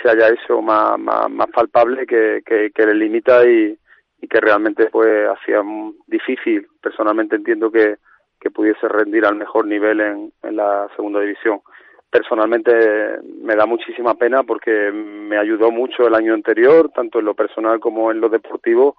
se 0.00 0.08
haya 0.08 0.28
hecho 0.28 0.62
más, 0.62 0.98
más, 0.98 1.28
más 1.28 1.48
palpable 1.50 2.06
que, 2.06 2.42
que, 2.44 2.86
le 2.86 2.94
limita 2.94 3.44
y, 3.44 3.76
y 4.20 4.28
que 4.28 4.40
realmente 4.40 4.86
pues 4.92 5.28
hacía 5.28 5.60
difícil 6.06 6.68
personalmente 6.80 7.34
entiendo 7.34 7.72
que, 7.72 7.96
que 8.38 8.50
pudiese 8.50 8.86
rendir 8.86 9.26
al 9.26 9.34
mejor 9.34 9.66
nivel 9.66 10.00
en, 10.00 10.32
en 10.42 10.56
la 10.56 10.88
segunda 10.94 11.20
división 11.20 11.60
personalmente 12.14 13.18
me 13.42 13.56
da 13.56 13.66
muchísima 13.66 14.14
pena 14.14 14.44
porque 14.44 14.92
me 14.92 15.36
ayudó 15.36 15.72
mucho 15.72 16.06
el 16.06 16.14
año 16.14 16.32
anterior, 16.32 16.88
tanto 16.94 17.18
en 17.18 17.24
lo 17.24 17.34
personal 17.34 17.80
como 17.80 18.12
en 18.12 18.20
lo 18.20 18.28
deportivo. 18.28 18.96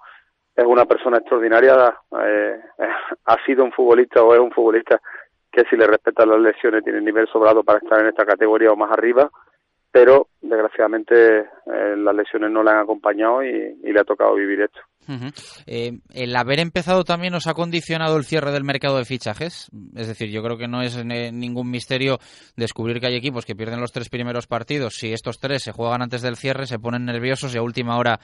Es 0.56 0.64
una 0.64 0.86
persona 0.86 1.18
extraordinaria, 1.18 1.94
eh, 2.24 2.60
ha 3.26 3.44
sido 3.44 3.64
un 3.64 3.72
futbolista 3.72 4.22
o 4.22 4.34
es 4.34 4.40
un 4.40 4.50
futbolista 4.50 5.00
que 5.52 5.64
si 5.70 5.76
le 5.76 5.86
respetan 5.86 6.28
las 6.28 6.40
lesiones 6.40 6.84
tiene 6.84 7.00
nivel 7.00 7.28
sobrado 7.28 7.62
para 7.62 7.78
estar 7.78 8.00
en 8.00 8.08
esta 8.08 8.24
categoría 8.24 8.72
o 8.72 8.76
más 8.76 8.90
arriba, 8.90 9.30
pero 9.90 10.28
desgraciadamente 10.40 11.38
eh, 11.40 11.96
las 11.96 12.14
lesiones 12.14 12.50
no 12.50 12.62
le 12.62 12.70
han 12.70 12.78
acompañado 12.78 13.42
y 13.42 13.76
le 13.82 14.00
ha 14.00 14.04
tocado 14.04 14.34
vivir 14.34 14.62
esto. 14.62 14.80
Eh, 15.66 15.92
el 16.12 16.36
haber 16.36 16.58
empezado 16.60 17.04
también 17.04 17.32
nos 17.32 17.46
ha 17.46 17.54
condicionado 17.54 18.16
el 18.16 18.24
cierre 18.24 18.50
del 18.50 18.64
mercado 18.64 18.98
de 18.98 19.04
fichajes. 19.04 19.70
Es 19.94 20.08
decir, 20.08 20.30
yo 20.30 20.42
creo 20.42 20.58
que 20.58 20.68
no 20.68 20.82
es 20.82 21.04
ningún 21.04 21.70
misterio 21.70 22.18
descubrir 22.56 23.00
que 23.00 23.06
hay 23.06 23.16
equipos 23.16 23.46
que 23.46 23.54
pierden 23.54 23.80
los 23.80 23.92
tres 23.92 24.08
primeros 24.08 24.46
partidos. 24.46 24.94
Si 24.94 25.12
estos 25.12 25.38
tres 25.38 25.62
se 25.62 25.72
juegan 25.72 26.02
antes 26.02 26.22
del 26.22 26.36
cierre, 26.36 26.66
se 26.66 26.78
ponen 26.78 27.04
nerviosos 27.04 27.54
y 27.54 27.58
a 27.58 27.62
última 27.62 27.98
hora 27.98 28.18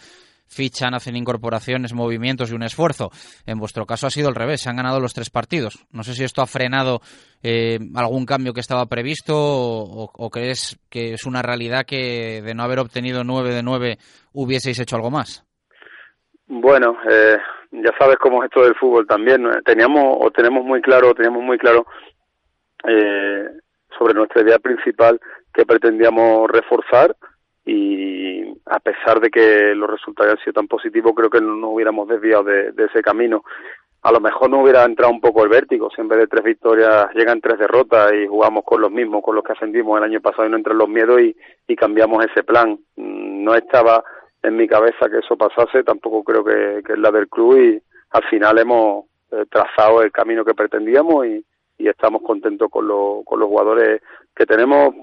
fichan, 0.46 0.94
hacen 0.94 1.16
incorporaciones, 1.16 1.94
movimientos 1.94 2.50
y 2.50 2.54
un 2.54 2.62
esfuerzo. 2.62 3.10
En 3.46 3.58
vuestro 3.58 3.86
caso 3.86 4.06
ha 4.06 4.10
sido 4.10 4.28
al 4.28 4.34
revés, 4.34 4.60
se 4.60 4.70
han 4.70 4.76
ganado 4.76 5.00
los 5.00 5.14
tres 5.14 5.30
partidos. 5.30 5.86
No 5.92 6.02
sé 6.02 6.14
si 6.14 6.24
esto 6.24 6.42
ha 6.42 6.46
frenado 6.46 7.00
eh, 7.42 7.78
algún 7.94 8.26
cambio 8.26 8.52
que 8.52 8.60
estaba 8.60 8.86
previsto 8.86 9.34
o, 9.34 10.30
crees 10.30 10.78
que 10.90 11.14
es 11.14 11.24
una 11.26 11.42
realidad 11.42 11.84
que 11.86 12.42
de 12.42 12.54
no 12.54 12.62
haber 12.62 12.78
obtenido 12.78 13.24
nueve 13.24 13.50
de 13.54 13.62
nueve 13.62 13.98
hubieseis 14.32 14.78
hecho 14.78 14.96
algo 14.96 15.10
más. 15.10 15.44
Bueno, 16.46 16.96
eh, 17.10 17.38
ya 17.72 17.90
sabes 17.98 18.16
cómo 18.16 18.42
es 18.42 18.50
esto 18.50 18.62
del 18.62 18.74
fútbol 18.74 19.06
también. 19.06 19.48
Teníamos 19.64 20.18
o 20.20 20.30
tenemos 20.30 20.64
muy 20.64 20.82
claro, 20.82 21.14
teníamos 21.14 21.42
muy 21.42 21.58
claro 21.58 21.86
eh, 22.86 23.48
sobre 23.98 24.14
nuestra 24.14 24.42
idea 24.42 24.58
principal 24.58 25.20
que 25.54 25.64
pretendíamos 25.64 26.50
reforzar 26.50 27.16
y 27.64 28.42
a 28.66 28.80
pesar 28.80 29.20
de 29.20 29.30
que 29.30 29.74
los 29.74 29.88
resultados 29.88 30.32
han 30.32 30.38
sido 30.38 30.54
tan 30.54 30.68
positivos, 30.68 31.12
creo 31.14 31.30
que 31.30 31.40
no 31.40 31.54
nos 31.54 31.70
hubiéramos 31.74 32.08
desviado 32.08 32.44
de, 32.44 32.72
ese 32.76 33.02
camino. 33.02 33.44
A 34.02 34.10
lo 34.10 34.20
mejor 34.20 34.50
no 34.50 34.62
hubiera 34.62 34.84
entrado 34.84 35.12
un 35.12 35.20
poco 35.20 35.44
el 35.44 35.48
vértigo, 35.48 35.88
si 35.94 36.00
en 36.00 36.08
vez 36.08 36.18
de 36.18 36.26
tres 36.26 36.42
victorias 36.42 37.06
llegan 37.14 37.40
tres 37.40 37.58
derrotas 37.58 38.12
y 38.14 38.26
jugamos 38.26 38.64
con 38.64 38.80
los 38.80 38.90
mismos, 38.90 39.22
con 39.22 39.36
los 39.36 39.44
que 39.44 39.52
ascendimos 39.52 39.96
el 39.98 40.04
año 40.04 40.20
pasado 40.20 40.46
y 40.46 40.50
no 40.50 40.56
entran 40.56 40.78
los 40.78 40.88
miedos 40.88 41.20
y, 41.20 41.36
cambiamos 41.76 42.24
ese 42.24 42.42
plan. 42.44 42.78
Mm, 42.96 43.44
no 43.44 43.54
estaba 43.54 44.04
en 44.42 44.56
mi 44.56 44.68
cabeza 44.68 45.08
que 45.08 45.18
eso 45.18 45.36
pasase, 45.36 45.84
tampoco 45.84 46.22
creo 46.22 46.44
que, 46.44 46.78
es 46.92 46.98
la 46.98 47.10
del 47.10 47.28
club 47.28 47.58
y 47.58 47.82
al 48.10 48.24
final 48.24 48.58
hemos 48.58 49.06
eh, 49.30 49.44
trazado 49.48 50.02
el 50.02 50.12
camino 50.12 50.44
que 50.44 50.54
pretendíamos 50.54 51.26
y, 51.26 51.44
estamos 51.78 52.22
contentos 52.22 52.70
con, 52.70 52.86
con 53.24 53.40
los 53.40 53.48
jugadores 53.48 54.02
que 54.36 54.46
tenemos. 54.46 54.94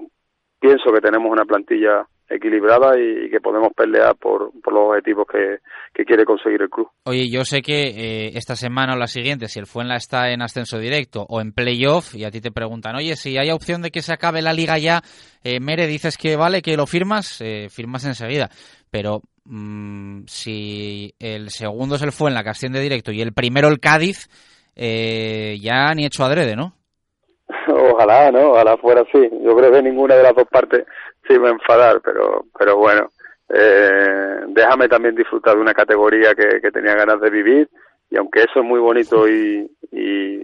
Pienso 0.61 0.93
que 0.93 1.01
tenemos 1.01 1.29
una 1.29 1.43
plantilla 1.43 2.07
equilibrada 2.29 2.99
y, 2.99 3.29
que 3.29 3.41
podemos 3.41 3.73
pelear 3.75 4.15
por, 4.15 4.51
los 4.53 4.89
objetivos 4.89 5.25
que, 5.27 5.59
quiere 6.05 6.23
conseguir 6.23 6.61
el 6.61 6.69
club. 6.69 6.89
Oye, 7.03 7.29
yo 7.29 7.43
sé 7.43 7.61
que 7.61 7.87
eh, 7.89 8.31
esta 8.35 8.55
semana 8.55 8.93
o 8.93 8.97
la 8.97 9.07
siguiente, 9.07 9.47
si 9.47 9.59
el 9.59 9.65
Fuenla 9.65 9.95
está 9.95 10.31
en 10.31 10.41
ascenso 10.41 10.79
directo 10.79 11.25
o 11.27 11.41
en 11.41 11.51
playoff, 11.51 12.15
y 12.15 12.23
a 12.23 12.31
ti 12.31 12.39
te 12.39 12.51
preguntan, 12.51 12.95
oye, 12.95 13.15
si 13.15 13.37
hay 13.37 13.51
opción 13.51 13.81
de 13.81 13.91
que 13.91 14.01
se 14.01 14.13
acabe 14.13 14.41
la 14.41 14.53
liga 14.53 14.77
ya, 14.77 15.01
eh, 15.43 15.59
Mere, 15.59 15.87
dices 15.87 16.17
que 16.17 16.37
vale, 16.37 16.61
que 16.61 16.77
lo 16.77 16.87
firmas, 16.87 17.41
eh, 17.41 17.67
firmas 17.69 18.05
enseguida. 18.05 18.49
Pero 18.89 19.21
mm, 19.43 20.21
si 20.27 21.13
el 21.19 21.49
segundo 21.49 21.95
es 21.95 22.01
el 22.01 22.11
Fuenla, 22.11 22.43
que 22.43 22.49
asciende 22.49 22.79
directo, 22.79 23.11
y 23.11 23.21
el 23.21 23.33
primero 23.33 23.67
el 23.67 23.79
Cádiz, 23.79 24.29
ya 24.75 25.93
ni 25.93 26.05
hecho 26.05 26.23
adrede, 26.23 26.55
¿no? 26.55 26.73
Ojalá, 27.67 28.31
¿no? 28.31 28.51
Ojalá 28.51 28.77
fuera 28.77 29.01
así. 29.01 29.29
Yo 29.43 29.55
creo 29.55 29.71
que 29.71 29.81
ninguna 29.81 30.15
de 30.15 30.23
las 30.23 30.35
dos 30.35 30.47
partes 30.49 30.85
iba 31.33 31.49
a 31.49 31.53
enfadar, 31.53 32.01
pero, 32.01 32.45
pero 32.57 32.77
bueno, 32.77 33.11
eh, 33.49 34.41
déjame 34.47 34.87
también 34.87 35.15
disfrutar 35.15 35.55
de 35.55 35.61
una 35.61 35.73
categoría 35.73 36.35
que, 36.35 36.61
que 36.61 36.71
tenía 36.71 36.95
ganas 36.95 37.19
de 37.19 37.29
vivir 37.29 37.69
y 38.11 38.17
aunque 38.17 38.41
eso 38.41 38.59
es 38.59 38.65
muy 38.65 38.79
bonito 38.79 39.27
y, 39.27 39.69
y, 39.91 40.41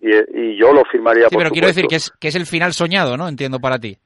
y, 0.00 0.56
yo 0.56 0.72
lo 0.72 0.84
firmaría 0.84 1.28
sí, 1.28 1.36
pero 1.36 1.50
quiero 1.50 1.68
decir 1.68 1.86
que 1.86 1.96
es, 1.96 2.10
que 2.10 2.28
es 2.28 2.34
el 2.34 2.46
final 2.46 2.72
soñado, 2.72 3.16
¿no? 3.16 3.28
Entiendo 3.28 3.58
para 3.58 3.78
ti. 3.78 3.96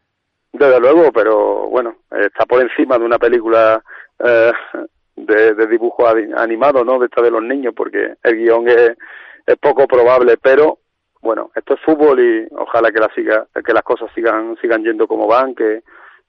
Desde 0.53 0.81
luego, 0.81 1.11
pero 1.13 1.69
bueno, 1.69 1.97
está 2.11 2.47
por 2.47 2.63
encima 2.63 2.99
de 2.99 3.05
una 3.05 3.19
película 3.19 3.83
eh, 4.19 4.53
de, 5.17 5.55
de, 5.55 5.67
dibujo 5.67 6.07
animado, 6.37 6.85
¿no? 6.85 6.99
De 6.99 7.07
esta 7.07 7.23
de 7.23 7.31
los 7.31 7.43
niños, 7.43 7.75
porque 7.77 8.15
el 8.23 8.37
guion 8.37 8.69
es, 8.69 8.93
es 9.47 9.57
poco 9.59 9.87
probable, 9.87 10.37
pero 10.41 10.79
bueno, 11.21 11.51
esto 11.55 11.75
es 11.75 11.81
fútbol 11.81 12.21
y 12.21 12.47
ojalá 12.55 12.91
que, 12.93 13.01
la 13.01 13.09
siga, 13.15 13.47
que 13.65 13.73
las 13.73 13.83
cosas 13.83 14.11
sigan, 14.15 14.57
sigan 14.61 14.83
yendo 14.83 15.07
como 15.07 15.27
van, 15.27 15.55
que, 15.55 15.83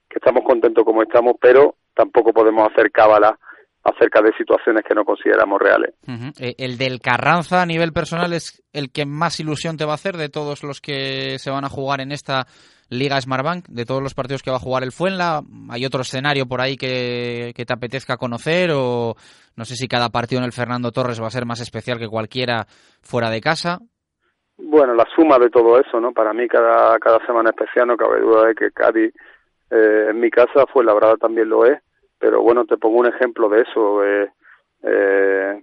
que 0.08 0.18
estamos 0.18 0.44
contentos 0.44 0.84
como 0.84 1.02
estamos, 1.02 1.34
pero 1.40 1.76
tampoco 1.94 2.32
podemos 2.32 2.70
hacer 2.70 2.90
cábala 2.90 3.38
acerca 3.86 4.20
de 4.20 4.32
situaciones 4.36 4.82
que 4.86 4.94
no 4.94 5.04
consideramos 5.04 5.60
reales. 5.60 5.94
Eh, 6.40 6.54
el 6.58 6.76
del 6.76 7.00
Carranza 7.00 7.62
a 7.62 7.66
nivel 7.66 7.92
personal 7.92 8.32
es 8.32 8.62
el 8.72 8.90
que 8.90 9.06
más 9.06 9.38
ilusión 9.38 9.76
te 9.76 9.84
va 9.84 9.92
a 9.92 9.94
hacer 9.94 10.16
de 10.16 10.28
todos 10.28 10.64
los 10.64 10.80
que 10.80 11.38
se 11.38 11.50
van 11.50 11.64
a 11.64 11.68
jugar 11.68 12.00
en 12.00 12.10
esta 12.10 12.46
Liga 12.88 13.20
Smartbank, 13.20 13.66
de 13.68 13.84
todos 13.84 14.02
los 14.02 14.14
partidos 14.14 14.42
que 14.42 14.50
va 14.50 14.56
a 14.56 14.60
jugar 14.60 14.82
el 14.82 14.92
Fuenla. 14.92 15.42
¿Hay 15.70 15.84
otro 15.84 16.00
escenario 16.00 16.46
por 16.46 16.60
ahí 16.60 16.76
que, 16.76 17.52
que 17.54 17.64
te 17.64 17.72
apetezca 17.72 18.16
conocer 18.16 18.70
o 18.74 19.14
no 19.56 19.64
sé 19.64 19.76
si 19.76 19.86
cada 19.88 20.08
partido 20.08 20.40
en 20.40 20.46
el 20.46 20.52
Fernando 20.52 20.90
Torres 20.90 21.22
va 21.22 21.28
a 21.28 21.30
ser 21.30 21.46
más 21.46 21.60
especial 21.60 21.98
que 21.98 22.08
cualquiera 22.08 22.66
fuera 23.02 23.30
de 23.30 23.40
casa? 23.40 23.78
Bueno, 24.58 24.94
la 24.94 25.04
suma 25.14 25.38
de 25.38 25.50
todo 25.50 25.78
eso, 25.78 26.00
¿no? 26.00 26.12
Para 26.12 26.32
mí 26.32 26.48
cada, 26.48 26.98
cada 26.98 27.24
semana 27.26 27.50
especial 27.50 27.86
no 27.86 27.96
cabe 27.96 28.20
duda 28.20 28.48
de 28.48 28.54
que 28.54 28.70
Cádiz 28.70 29.12
eh, 29.70 30.06
en 30.10 30.20
mi 30.20 30.30
casa 30.30 30.66
fue 30.72 30.84
labrada 30.84 31.16
también 31.16 31.48
lo 31.48 31.64
es, 31.66 31.80
pero 32.18 32.42
bueno, 32.42 32.64
te 32.64 32.76
pongo 32.76 32.98
un 32.98 33.06
ejemplo 33.06 33.48
de 33.48 33.62
eso. 33.62 34.04
Eh, 34.04 34.30
eh, 34.82 35.60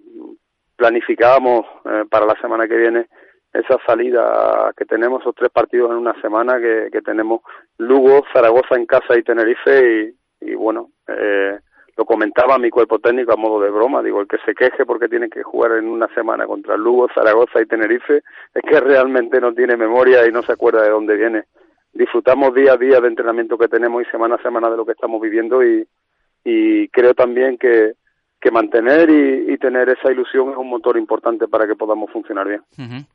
planificábamos 0.75 1.65
eh, 1.85 2.03
para 2.09 2.25
la 2.25 2.35
semana 2.41 2.67
que 2.67 2.75
viene 2.75 3.07
esa 3.53 3.77
salida 3.85 4.73
que 4.75 4.85
tenemos, 4.85 5.21
esos 5.21 5.35
tres 5.35 5.51
partidos 5.51 5.91
en 5.91 5.97
una 5.97 6.19
semana 6.21 6.59
que, 6.59 6.89
que 6.91 7.01
tenemos 7.01 7.41
Lugo, 7.77 8.23
Zaragoza 8.33 8.75
en 8.75 8.85
casa 8.85 9.17
y 9.17 9.23
Tenerife 9.23 10.15
y, 10.41 10.49
y 10.51 10.55
bueno, 10.55 10.89
eh, 11.07 11.59
lo 11.95 12.05
comentaba 12.05 12.57
mi 12.57 12.71
cuerpo 12.71 12.97
técnico 12.97 13.33
a 13.33 13.37
modo 13.37 13.61
de 13.61 13.69
broma, 13.69 14.01
digo, 14.01 14.19
el 14.21 14.27
que 14.27 14.39
se 14.45 14.55
queje 14.55 14.85
porque 14.85 15.07
tiene 15.07 15.29
que 15.29 15.43
jugar 15.43 15.73
en 15.73 15.87
una 15.87 16.07
semana 16.15 16.47
contra 16.47 16.75
Lugo, 16.75 17.07
Zaragoza 17.13 17.61
y 17.61 17.67
Tenerife, 17.67 18.23
es 18.53 18.63
que 18.63 18.79
realmente 18.79 19.39
no 19.39 19.53
tiene 19.53 19.77
memoria 19.77 20.27
y 20.27 20.31
no 20.31 20.41
se 20.41 20.53
acuerda 20.53 20.81
de 20.81 20.89
dónde 20.89 21.15
viene. 21.15 21.43
Disfrutamos 21.93 22.53
día 22.55 22.73
a 22.73 22.77
día 22.77 22.99
de 22.99 23.07
entrenamiento 23.07 23.57
que 23.57 23.67
tenemos 23.67 24.01
y 24.01 24.05
semana 24.09 24.35
a 24.35 24.41
semana 24.41 24.69
de 24.69 24.77
lo 24.77 24.85
que 24.85 24.93
estamos 24.93 25.21
viviendo 25.21 25.63
y, 25.63 25.87
y 26.43 26.87
creo 26.89 27.13
también 27.13 27.57
que, 27.57 27.93
que 28.43 28.51
mantener 28.51 29.09
y, 29.09 29.57
tener 29.57 29.87
esa 29.87 30.11
ilusión 30.11 30.51
es 30.51 30.57
un 30.57 30.69
motor 30.69 30.97
importante 30.97 31.47
para 31.47 31.65
que 31.65 31.75
podamos 31.75 32.11
funcionar 32.11 32.45
bien. 32.45 32.61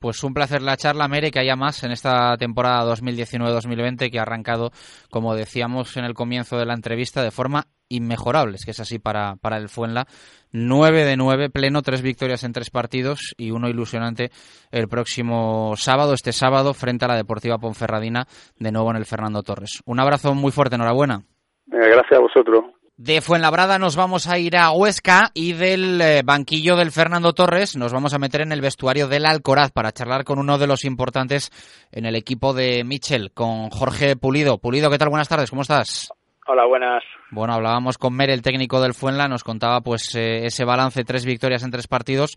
Pues 0.01 0.25
un 0.25 0.33
placer 0.33 0.63
la 0.63 0.79
charla, 0.79 1.07
Mere, 1.07 1.31
que 1.31 1.41
haya 1.41 1.57
más 1.57 1.85
en 1.85 1.91
esta 1.91 2.35
temporada 2.39 2.91
2019-2020 2.95 4.11
que 4.11 4.19
ha 4.19 4.23
arrancado, 4.23 4.71
como 5.11 5.35
decíamos 5.35 5.99
en 5.99 6.07
el 6.07 6.15
comienzo 6.15 6.57
de 6.57 6.65
la 6.65 6.73
entrevista, 6.73 7.23
de 7.23 7.31
forma 7.31 7.65
inmejorable, 7.91 8.55
es 8.55 8.65
que 8.65 8.71
es 8.71 8.81
así 8.81 8.99
para, 8.99 9.37
para 9.37 9.59
el 9.59 9.69
Fuenla. 9.69 10.07
9 10.53 11.05
de 11.05 11.19
9, 11.19 11.51
pleno, 11.51 11.83
tres 11.83 12.01
victorias 12.01 12.45
en 12.45 12.55
tres 12.55 12.71
partidos 12.71 13.35
y 13.37 13.51
uno 13.51 13.69
ilusionante 13.69 14.31
el 14.71 14.89
próximo 14.89 15.75
sábado, 15.77 16.15
este 16.15 16.33
sábado, 16.33 16.73
frente 16.73 17.05
a 17.05 17.09
la 17.09 17.17
Deportiva 17.17 17.59
Ponferradina, 17.59 18.25
de 18.59 18.73
nuevo 18.73 18.91
en 18.91 18.97
el 18.97 19.05
Fernando 19.05 19.43
Torres. 19.43 19.83
Un 19.85 20.01
abrazo 20.01 20.35
muy 20.35 20.51
fuerte, 20.51 20.77
enhorabuena. 20.77 21.21
gracias 21.67 22.13
a 22.13 22.21
vosotros. 22.21 22.78
De 22.99 23.21
Fuenlabrada 23.21 23.79
nos 23.79 23.95
vamos 23.95 24.27
a 24.27 24.41
ir 24.41 24.57
a 24.57 24.73
Huesca 24.73 25.31
y 25.33 25.53
del 25.53 26.01
eh, 26.01 26.23
banquillo 26.25 26.75
del 26.75 26.91
Fernando 26.91 27.33
Torres 27.33 27.77
nos 27.77 27.93
vamos 27.93 28.13
a 28.13 28.19
meter 28.19 28.41
en 28.41 28.51
el 28.51 28.61
vestuario 28.61 29.07
del 29.07 29.25
Alcoraz 29.25 29.71
para 29.71 29.93
charlar 29.93 30.25
con 30.25 30.41
uno 30.41 30.59
de 30.59 30.67
los 30.67 30.85
importantes 30.85 31.53
en 31.93 32.07
el 32.07 32.17
equipo 32.17 32.55
de 32.55 32.83
Michel, 32.83 33.31
con 33.33 33.71
Jorge 33.71 34.17
Pulido. 34.17 34.59
Pulido, 34.59 34.91
¿qué 34.91 34.99
tal? 34.99 35.11
Buenas 35.11 35.29
tardes, 35.29 35.49
¿cómo 35.49 35.63
estás? 35.63 36.13
Hola, 36.49 36.67
buenas. 36.67 37.05
Bueno, 37.31 37.55
hablábamos 37.55 37.99
con 37.99 38.17
Mer, 38.17 38.31
el 38.31 38.43
técnico 38.43 38.81
del 38.81 38.95
Fuenla, 38.95 39.29
nos 39.29 39.45
contaba 39.45 39.81
pues 39.81 40.17
eh, 40.17 40.47
ese 40.47 40.65
balance, 40.65 41.05
tres 41.05 41.25
victorias 41.25 41.63
en 41.63 41.71
tres 41.71 41.87
partidos. 41.87 42.37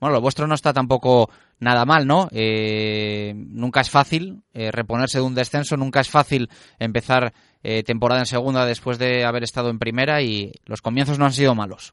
Bueno, 0.00 0.14
lo 0.14 0.20
vuestro 0.20 0.46
no 0.46 0.54
está 0.54 0.72
tampoco 0.72 1.28
nada 1.60 1.84
mal, 1.84 2.06
¿no? 2.06 2.28
Eh, 2.32 3.32
nunca 3.34 3.80
es 3.80 3.90
fácil 3.90 4.42
reponerse 4.54 5.18
de 5.18 5.24
un 5.24 5.34
descenso, 5.34 5.76
nunca 5.76 6.00
es 6.00 6.10
fácil 6.10 6.48
empezar 6.78 7.32
eh, 7.62 7.82
temporada 7.82 8.20
en 8.20 8.26
segunda 8.26 8.64
después 8.64 8.98
de 8.98 9.24
haber 9.24 9.42
estado 9.42 9.70
en 9.70 9.80
primera 9.80 10.22
y 10.22 10.52
los 10.66 10.80
comienzos 10.80 11.18
no 11.18 11.24
han 11.24 11.32
sido 11.32 11.54
malos. 11.56 11.92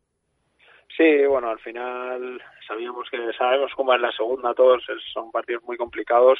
Sí, 0.95 1.25
bueno, 1.27 1.49
al 1.49 1.59
final 1.59 2.41
sabíamos 2.67 3.09
que 3.09 3.17
sabemos 3.37 3.71
cómo 3.75 3.93
es 3.93 4.01
la 4.01 4.11
segunda, 4.11 4.53
todos 4.53 4.83
son 5.11 5.31
partidos 5.31 5.63
muy 5.63 5.75
complicados 5.75 6.39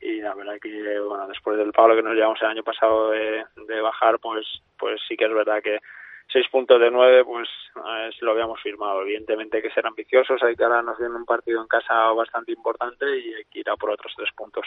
y 0.00 0.20
la 0.20 0.34
verdad 0.34 0.58
que 0.60 1.00
bueno 1.00 1.26
después 1.28 1.56
del 1.56 1.72
palo 1.72 1.96
que 1.96 2.02
nos 2.02 2.14
llevamos 2.14 2.38
el 2.42 2.48
año 2.48 2.62
pasado 2.62 3.10
de, 3.12 3.44
de 3.66 3.80
bajar 3.80 4.18
pues 4.18 4.46
pues 4.78 5.00
sí 5.08 5.16
que 5.16 5.24
es 5.24 5.32
verdad 5.32 5.62
que 5.62 5.78
seis 6.32 6.46
puntos 6.50 6.80
de 6.80 6.90
nueve, 6.90 7.24
pues 7.24 7.48
eh, 7.76 8.10
lo 8.20 8.32
habíamos 8.32 8.60
firmado. 8.60 9.02
Evidentemente 9.02 9.58
hay 9.58 9.62
que 9.62 9.70
ser 9.70 9.86
ambiciosos, 9.86 10.42
hay 10.42 10.54
que 10.56 10.64
ahora 10.64 10.82
nos 10.82 10.98
viene 10.98 11.14
un 11.14 11.24
partido 11.24 11.60
en 11.60 11.68
casa 11.68 11.94
bastante 12.12 12.52
importante 12.52 13.06
y 13.06 13.34
hay 13.34 13.44
que 13.50 13.60
ir 13.60 13.70
a 13.70 13.76
por 13.76 13.90
otros 13.90 14.12
tres 14.16 14.30
puntos. 14.36 14.64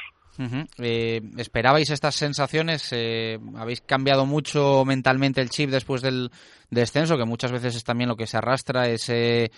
Eh, 0.81 1.19
¿Esperabais 1.37 1.89
estas 1.89 2.15
sensaciones? 2.15 2.93
Eh, 2.93 3.37
¿Habéis 3.57 3.81
cambiado 3.81 4.25
mucho 4.25 4.83
mentalmente 4.85 5.41
el 5.41 5.49
chip 5.49 5.69
después 5.69 6.01
del 6.01 6.29
descenso, 6.69 7.17
que 7.17 7.25
muchas 7.25 7.51
veces 7.51 7.75
es 7.75 7.83
también 7.83 8.09
lo 8.09 8.15
que 8.15 8.27
se 8.27 8.37
arrastra, 8.37 8.87
ese, 8.87 9.51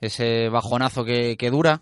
ese 0.00 0.48
bajonazo 0.50 1.04
que, 1.04 1.36
que 1.38 1.50
dura? 1.50 1.80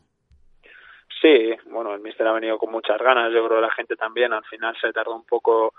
Sí, 1.20 1.50
bueno, 1.70 1.94
el 1.94 2.00
míster 2.00 2.26
ha 2.26 2.32
venido 2.32 2.58
con 2.58 2.70
muchas 2.70 2.98
ganas, 2.98 3.32
yo 3.32 3.44
creo 3.46 3.58
que 3.58 3.66
la 3.66 3.74
gente 3.74 3.96
también, 3.96 4.32
al 4.32 4.44
final 4.44 4.76
se 4.78 4.92
tardó 4.92 5.16
un 5.16 5.24
poco 5.24 5.72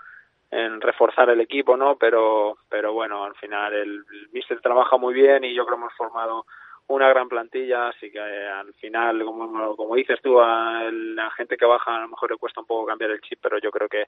en 0.50 0.80
reforzar 0.80 1.30
el 1.30 1.40
equipo, 1.40 1.76
¿no? 1.76 1.96
Pero, 1.96 2.58
pero 2.68 2.92
bueno, 2.92 3.24
al 3.24 3.34
final 3.34 3.72
el, 3.74 4.04
el 4.10 4.28
míster 4.32 4.60
trabaja 4.60 4.96
muy 4.96 5.14
bien 5.14 5.44
y 5.44 5.54
yo 5.54 5.64
creo 5.64 5.76
que 5.76 5.82
hemos 5.82 5.94
formado 5.94 6.44
una 6.88 7.08
gran 7.08 7.28
plantilla, 7.28 7.88
así 7.88 8.10
que 8.10 8.18
eh, 8.18 8.48
al 8.48 8.72
final, 8.74 9.24
como, 9.24 9.74
como 9.74 9.96
dices 9.96 10.20
tú, 10.22 10.40
a 10.40 10.88
la 10.90 11.30
gente 11.32 11.56
que 11.56 11.66
baja 11.66 11.96
a 11.96 12.00
lo 12.02 12.08
mejor 12.08 12.30
le 12.30 12.36
cuesta 12.36 12.60
un 12.60 12.66
poco 12.66 12.86
cambiar 12.86 13.10
el 13.10 13.20
chip, 13.22 13.40
pero 13.42 13.58
yo 13.58 13.70
creo 13.70 13.88
que, 13.88 14.04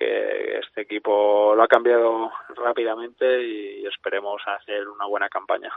que 0.00 0.58
este 0.58 0.80
equipo 0.80 1.54
lo 1.54 1.62
ha 1.62 1.68
cambiado 1.68 2.30
rápidamente 2.56 3.44
y 3.46 3.84
esperemos 3.86 4.40
hacer 4.46 4.88
una 4.88 5.06
buena 5.06 5.28
campaña. 5.28 5.70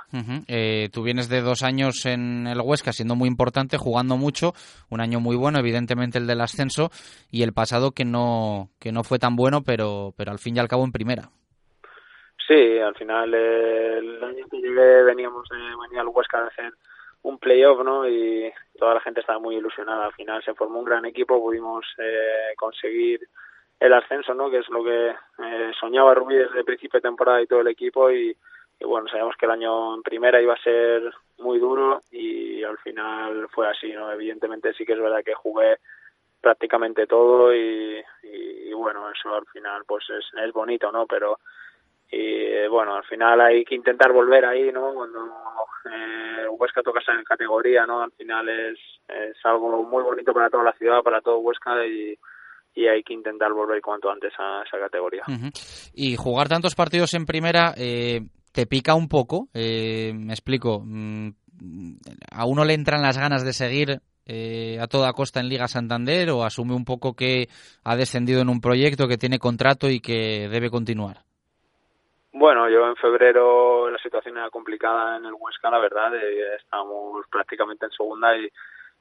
eh, 0.48 0.88
tú 0.94 1.04
vienes 1.04 1.28
de 1.28 1.42
dos 1.42 1.62
años 1.62 2.06
en 2.06 2.48
el 2.48 2.62
Huesca 2.62 2.94
siendo 2.94 3.16
muy 3.16 3.28
importante, 3.28 3.78
jugando 3.78 4.16
mucho, 4.16 4.54
un 4.90 5.02
año 5.02 5.20
muy 5.20 5.36
bueno, 5.36 5.60
evidentemente 5.60 6.20
el 6.20 6.28
del 6.28 6.40
ascenso, 6.40 6.90
y 7.30 7.44
el 7.44 7.52
pasado 7.52 7.92
que 7.92 8.06
no, 8.06 8.70
que 8.80 8.94
no 8.94 9.04
fue 9.04 9.20
tan 9.20 9.36
bueno, 9.36 9.62
pero, 9.66 10.14
pero 10.16 10.32
al 10.32 10.40
fin 10.40 10.56
y 10.56 10.60
al 10.60 10.70
cabo 10.70 10.86
en 10.86 10.94
primera. 10.94 11.24
Sí, 12.48 12.80
al 12.80 12.96
final 12.96 13.34
eh, 13.34 13.98
el 13.98 14.24
año 14.24 14.46
que 14.50 14.58
llegué 14.58 15.04
veníamos 15.04 15.48
de, 15.50 15.58
venía 15.82 16.02
al 16.02 16.08
Huesca 16.08 16.42
de 16.42 16.48
hacer 16.48 16.74
un 17.24 17.40
playoff, 17.40 17.84
¿no? 17.84 18.08
Y 18.08 18.52
toda 18.78 18.94
la 18.94 19.02
gente 19.02 19.20
estaba 19.20 19.40
muy 19.40 19.56
ilusionada. 19.56 20.06
Al 20.06 20.14
final 20.14 20.42
se 20.44 20.54
formó 20.54 20.80
un 20.80 20.86
gran 20.86 21.06
equipo, 21.06 21.42
pudimos 21.42 21.86
eh, 21.98 22.54
conseguir 22.58 23.22
el 23.84 23.92
ascenso, 23.92 24.34
¿no? 24.34 24.50
Que 24.50 24.60
es 24.60 24.70
lo 24.70 24.82
que 24.82 25.10
eh, 25.10 25.72
soñaba 25.78 26.14
Rubí 26.14 26.36
desde 26.36 26.60
el 26.60 26.66
principio 26.66 27.00
de 27.00 27.10
temporada 27.10 27.42
y 27.42 27.48
todo 27.48 27.60
el 27.60 27.68
equipo 27.68 28.10
y, 28.10 28.36
bueno, 28.80 29.10
sabíamos 29.10 29.36
que 29.36 29.46
el 29.46 29.52
año 29.52 29.96
en 29.96 30.02
primera 30.02 30.42
iba 30.42 30.54
a 30.54 30.64
ser 30.64 31.14
muy 31.40 31.60
duro 31.60 32.02
y 32.10 32.64
al 32.64 32.78
final 32.78 33.50
fue 33.50 33.68
así, 33.70 33.92
¿no? 33.92 34.10
Evidentemente 34.10 34.74
sí 34.74 34.86
que 34.86 34.94
es 34.94 35.02
verdad 35.02 35.22
que 35.24 35.34
jugué 35.34 35.80
prácticamente 36.40 37.08
todo 37.08 37.54
y, 37.54 38.02
bueno, 38.74 39.12
eso 39.12 39.36
al 39.36 39.46
final 39.48 39.84
pues 39.86 40.06
es, 40.10 40.54
bonito, 40.54 40.90
¿no? 40.90 41.06
Pero 41.06 41.40
y 42.10 42.66
bueno, 42.68 42.96
al 42.96 43.04
final 43.04 43.42
hay 43.42 43.66
que 43.66 43.76
intentar 43.76 44.14
volver 44.14 44.46
ahí, 44.46 44.72
¿no? 44.72 44.94
Cuando 44.94 45.30
eh, 45.92 46.48
Huesca 46.48 46.82
toca 46.84 47.02
esa 47.02 47.22
categoría, 47.26 47.86
¿no? 47.86 48.02
Al 48.02 48.12
final 48.14 48.48
es, 48.48 48.80
es 49.10 49.46
algo 49.46 49.84
muy 49.84 50.04
bonito 50.04 50.34
para 50.34 50.50
toda 50.50 50.64
la 50.64 50.74
ciudad, 50.74 51.04
para 51.04 51.20
todo 51.20 51.40
Huesca 51.40 51.86
y, 51.86 52.18
y 52.76 52.88
hay 52.88 53.04
que 53.04 53.14
intentar 53.14 53.54
volver 53.54 53.82
cuanto 53.82 54.10
antes 54.10 54.34
a 54.38 54.64
esa 54.66 54.80
categoría. 54.80 55.24
Uh 55.28 55.32
-huh. 55.32 55.92
Y 55.94 56.16
jugar 56.16 56.50
tantos 56.50 56.76
partidos 56.76 57.14
en 57.14 57.26
primera, 57.26 57.74
eh, 57.78 58.22
¿te 58.52 58.66
pica 58.66 58.96
un 58.96 59.08
poco? 59.08 59.48
Eh, 59.54 60.14
me 60.16 60.34
explico. 60.34 60.82
Mm, 60.84 61.30
¿A 62.32 62.46
uno 62.46 62.66
le 62.66 62.74
entran 62.74 63.02
las 63.02 63.18
ganas 63.18 63.46
de 63.46 63.54
seguir 63.54 64.02
eh, 64.26 64.80
a 64.80 64.88
toda 64.88 65.14
costa 65.14 65.40
en 65.40 65.50
Liga 65.50 65.68
Santander 65.68 66.30
o 66.32 66.44
asume 66.44 66.74
un 66.74 66.86
poco 66.86 67.14
que 67.14 67.48
ha 67.84 67.96
descendido 67.96 68.42
en 68.42 68.50
un 68.50 68.62
proyecto 68.62 69.08
que 69.08 69.18
tiene 69.18 69.38
contrato 69.38 69.90
y 69.90 70.00
que 70.00 70.48
debe 70.50 70.70
continuar? 70.70 71.18
Bueno, 72.32 72.68
yo 72.70 72.88
en 72.88 72.96
febrero 72.96 73.92
la 73.92 74.00
situación 74.00 74.38
era 74.38 74.50
complicada 74.50 75.18
en 75.18 75.26
el 75.26 75.34
Huesca, 75.34 75.70
la 75.70 75.80
verdad, 75.80 76.16
eh, 76.16 76.56
estábamos 76.58 77.26
prácticamente 77.30 77.86
en 77.86 77.92
segunda 77.92 78.36
y, 78.36 78.50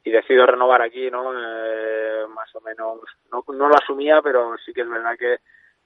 y 0.04 0.10
decido 0.10 0.46
renovar 0.46 0.82
aquí, 0.82 1.10
¿no? 1.10 1.32
Eh, 1.34 2.26
más 2.28 2.54
o 2.54 2.60
menos, 2.60 3.00
no, 3.30 3.44
no 3.54 3.68
lo 3.68 3.74
asumía, 3.74 4.20
pero 4.22 4.56
sí 4.64 4.72
que 4.72 4.82
es 4.82 4.88
verdad 4.88 5.16
que, 5.18 5.38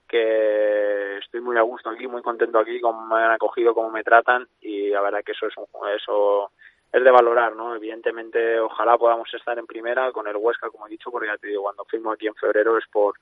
que 0.09 1.19
estoy 1.19 1.41
muy 1.41 1.57
a 1.59 1.63
gusto 1.63 1.91
aquí, 1.91 2.07
muy 2.07 2.23
contento 2.23 2.59
aquí, 2.59 2.81
como 2.81 3.07
me 3.07 3.23
han 3.23 3.33
acogido, 3.33 3.75
cómo 3.75 3.91
me 3.91 4.05
tratan 4.05 4.49
y 4.61 4.89
la 4.89 5.01
verdad 5.03 5.23
que 5.25 5.33
eso 5.33 5.47
es 5.47 5.57
un, 5.57 5.67
eso 5.95 6.51
es 6.93 7.05
de 7.05 7.11
valorar, 7.11 7.55
¿no? 7.55 7.75
Evidentemente, 7.75 8.59
ojalá 8.61 8.97
podamos 8.97 9.33
estar 9.35 9.59
en 9.59 9.67
primera 9.67 10.13
con 10.13 10.27
el 10.29 10.37
Huesca, 10.37 10.71
como 10.71 10.87
he 10.87 10.91
dicho, 10.91 11.11
porque 11.11 11.29
ya 11.29 11.37
te 11.37 11.49
digo, 11.49 11.63
cuando 11.63 11.85
firmo 11.85 12.13
aquí 12.13 12.27
en 12.27 12.35
febrero 12.35 12.79
es 12.79 12.87
por 12.91 13.15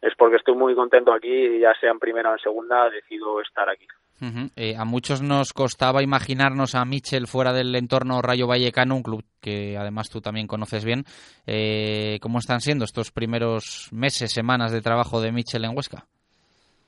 es 0.00 0.14
porque 0.14 0.36
estoy 0.36 0.54
muy 0.54 0.76
contento 0.76 1.12
aquí 1.12 1.58
ya 1.58 1.74
sea 1.74 1.90
en 1.90 1.98
primera 1.98 2.30
o 2.30 2.34
en 2.34 2.38
segunda 2.38 2.88
decido 2.88 3.40
estar 3.40 3.68
aquí. 3.68 3.86
Uh 4.20 4.48
a 4.76 4.84
muchos 4.84 5.22
nos 5.22 5.52
costaba 5.52 6.02
imaginarnos 6.02 6.74
a 6.74 6.84
Michel 6.84 7.26
fuera 7.26 7.52
del 7.52 7.74
entorno 7.74 8.20
Rayo 8.20 8.46
Vallecano, 8.46 8.96
un 8.96 9.02
club 9.02 9.24
que 9.40 9.76
además 9.76 10.10
tú 10.10 10.20
también 10.20 10.46
conoces 10.46 10.84
bien. 10.84 11.04
Eh, 11.46 12.18
¿Cómo 12.20 12.38
están 12.38 12.60
siendo 12.60 12.84
estos 12.84 13.12
primeros 13.12 13.88
meses, 13.92 14.32
semanas 14.32 14.72
de 14.72 14.80
trabajo 14.80 15.20
de 15.20 15.32
Michel 15.32 15.64
en 15.64 15.76
Huesca? 15.76 16.04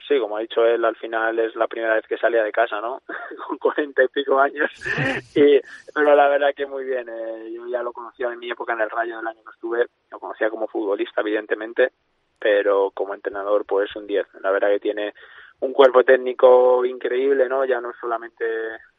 Sí, 0.09 0.19
como 0.19 0.37
ha 0.37 0.41
dicho 0.41 0.65
él, 0.65 0.85
al 0.85 0.97
final 0.97 1.39
es 1.39 1.55
la 1.55 1.69
primera 1.69 1.95
vez 1.95 2.05
que 2.09 2.17
salía 2.17 2.43
de 2.43 2.51
casa, 2.51 2.81
¿no? 2.81 3.01
Con 3.47 3.59
cuarenta 3.59 4.03
y 4.03 4.09
pico 4.09 4.41
años. 4.41 4.71
Y, 5.37 5.61
pero 5.95 6.17
la 6.17 6.29
verdad 6.29 6.49
que 6.57 6.67
muy 6.67 6.85
bien. 6.85 7.09
Eh, 7.09 7.53
yo 7.55 7.69
ya 7.69 7.83
lo 7.83 7.93
conocía 7.93 8.33
en 8.33 8.41
mi 8.41 8.51
época 8.51 8.73
en 8.73 8.81
el 8.81 8.91
Rayo 8.91 9.19
del 9.19 9.29
año 9.29 9.45
que 9.45 9.53
estuve. 9.53 9.87
Lo 10.11 10.19
conocía 10.19 10.51
como 10.51 10.67
futbolista, 10.67 11.21
evidentemente 11.21 11.93
pero 12.41 12.91
como 12.93 13.15
entrenador 13.15 13.65
pues 13.67 13.95
un 13.95 14.07
10. 14.07 14.27
La 14.41 14.51
verdad 14.51 14.71
que 14.71 14.81
tiene 14.81 15.15
un 15.61 15.73
cuerpo 15.73 16.03
técnico 16.05 16.85
increíble, 16.85 17.49
¿no? 17.49 17.65
Ya 17.65 17.81
no 17.81 17.93
solamente 18.01 18.45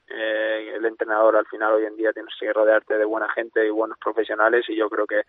eh, 0.08 0.74
el 0.76 0.86
entrenador, 0.86 1.36
al 1.36 1.46
final 1.48 1.74
hoy 1.74 1.86
en 1.86 1.96
día 1.96 2.14
tienes 2.14 2.34
que 2.40 2.54
rodearte 2.54 2.98
de 2.98 3.06
buena 3.06 3.30
gente 3.34 3.66
y 3.66 3.70
buenos 3.70 3.98
profesionales 4.00 4.66
y 4.70 4.76
yo 4.76 4.90
creo 4.90 5.06
que 5.06 5.22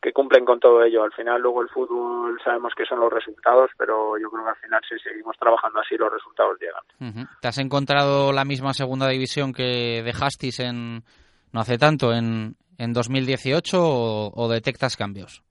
que 0.00 0.12
cumplen 0.12 0.44
con 0.44 0.60
todo 0.60 0.84
ello. 0.84 1.02
Al 1.02 1.12
final 1.12 1.40
luego 1.40 1.62
el 1.62 1.68
fútbol 1.68 2.38
sabemos 2.44 2.72
que 2.76 2.84
son 2.84 3.00
los 3.00 3.12
resultados, 3.12 3.70
pero 3.78 4.18
yo 4.18 4.30
creo 4.30 4.44
que 4.44 4.50
al 4.50 4.56
final 4.56 4.80
si 4.88 4.98
seguimos 4.98 5.36
trabajando 5.38 5.80
así 5.80 5.96
los 5.96 6.12
resultados 6.12 6.58
llegan. 6.60 7.26
¿Te 7.40 7.48
has 7.48 7.58
encontrado 7.58 8.32
la 8.32 8.44
misma 8.44 8.74
segunda 8.74 9.08
división 9.08 9.52
que 9.52 10.02
dejasteis 10.04 10.60
en 10.60 11.02
no 11.52 11.60
hace 11.60 11.78
tanto 11.78 12.12
en 12.12 12.56
en 12.78 12.92
2018 12.92 13.78
o, 13.80 14.32
o 14.34 14.48
detectas 14.48 14.96
cambios? 14.96 15.42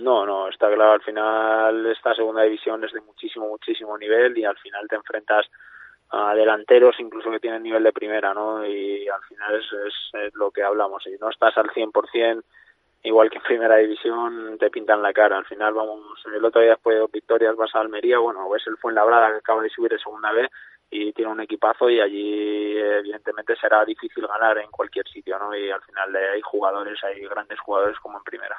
No, 0.00 0.24
no, 0.24 0.48
está 0.48 0.72
claro, 0.72 0.92
al 0.92 1.02
final 1.02 1.86
esta 1.86 2.14
segunda 2.14 2.42
división 2.42 2.84
es 2.84 2.92
de 2.92 3.00
muchísimo, 3.00 3.48
muchísimo 3.48 3.98
nivel 3.98 4.36
y 4.38 4.44
al 4.44 4.56
final 4.58 4.86
te 4.88 4.96
enfrentas 4.96 5.46
a 6.10 6.34
delanteros 6.34 6.96
incluso 7.00 7.30
que 7.30 7.40
tienen 7.40 7.62
nivel 7.62 7.82
de 7.82 7.92
primera, 7.92 8.32
¿no? 8.32 8.64
Y 8.64 9.08
al 9.08 9.22
final 9.22 9.56
es, 9.56 9.66
es, 9.86 9.94
es 10.22 10.34
lo 10.34 10.50
que 10.50 10.62
hablamos, 10.62 11.02
si 11.02 11.10
no 11.20 11.28
estás 11.28 11.56
al 11.58 11.68
100%, 11.70 12.42
igual 13.02 13.30
que 13.30 13.38
en 13.38 13.42
primera 13.42 13.76
división, 13.76 14.56
te 14.58 14.70
pintan 14.70 15.02
la 15.02 15.12
cara. 15.12 15.36
Al 15.36 15.46
final 15.46 15.74
vamos, 15.74 16.00
el 16.32 16.44
otro 16.44 16.60
día 16.60 16.70
después 16.70 16.94
de 16.94 17.00
dos 17.00 17.12
victorias 17.12 17.56
vas 17.56 17.74
a 17.74 17.80
Almería, 17.80 18.18
bueno, 18.18 18.54
es 18.56 18.66
el 18.66 18.76
Fuenlabrada 18.76 19.30
que 19.30 19.38
acaba 19.38 19.62
de 19.62 19.70
subir 19.70 19.90
de 19.90 19.98
segunda 19.98 20.32
vez 20.32 20.48
y 20.90 21.12
tiene 21.12 21.30
un 21.30 21.40
equipazo 21.40 21.90
y 21.90 22.00
allí 22.00 22.76
evidentemente 22.78 23.54
será 23.60 23.84
difícil 23.84 24.26
ganar 24.26 24.56
en 24.58 24.70
cualquier 24.70 25.06
sitio, 25.08 25.38
¿no? 25.38 25.54
Y 25.54 25.70
al 25.70 25.82
final 25.82 26.16
hay 26.16 26.40
jugadores, 26.42 26.98
hay 27.04 27.20
grandes 27.26 27.58
jugadores 27.60 27.98
como 28.00 28.18
en 28.18 28.24
primera. 28.24 28.56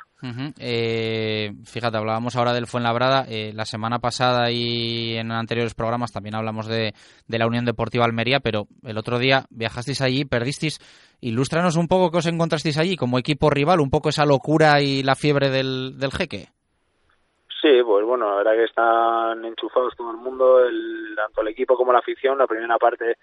eh, 0.60 1.52
fíjate, 1.66 1.98
hablábamos 1.98 2.36
ahora 2.36 2.54
del 2.54 2.68
Fuenlabrada, 2.68 3.26
eh, 3.28 3.52
la 3.54 3.66
semana 3.66 4.00
pasada 4.00 4.52
y 4.52 5.16
en 5.16 5.32
anteriores 5.32 5.74
programas 5.74 6.12
también 6.12 6.36
hablamos 6.36 6.68
de, 6.68 6.94
de, 7.28 7.40
la 7.40 7.48
Unión 7.48 7.66
Deportiva 7.66 8.06
Almería, 8.06 8.40
pero 8.40 8.68
el 8.84 8.98
otro 8.98 9.18
día 9.18 9.46
viajasteis 9.50 10.02
allí, 10.02 10.26
perdisteis. 10.26 10.80
Ilústranos 11.22 11.76
un 11.76 11.88
poco 11.88 12.12
qué 12.12 12.20
os 12.20 12.26
encontrasteis 12.28 12.78
allí 12.78 12.96
como 12.96 13.20
equipo 13.20 13.50
rival, 13.50 13.82
un 13.82 13.90
poco 13.90 14.10
esa 14.10 14.26
locura 14.26 14.82
y 14.82 15.04
la 15.04 15.16
fiebre 15.16 15.50
del, 15.50 15.98
del 15.98 16.12
jeque. 16.12 16.50
Sí, 17.62 17.84
pues 17.84 18.06
bueno, 18.06 18.30
la 18.30 18.36
verdad 18.38 18.54
que 18.54 18.64
están 18.64 19.44
enchufados 19.44 19.94
todo 19.96 20.12
el 20.12 20.18
mundo, 20.18 20.64
el, 20.66 21.14
tanto 21.16 21.42
el 21.42 21.50
equipo 21.50 21.76
como 21.76 21.92
la 21.92 22.00
afición. 22.00 22.38
La 22.38 22.48
primera 22.48 22.78
parte, 22.78 23.18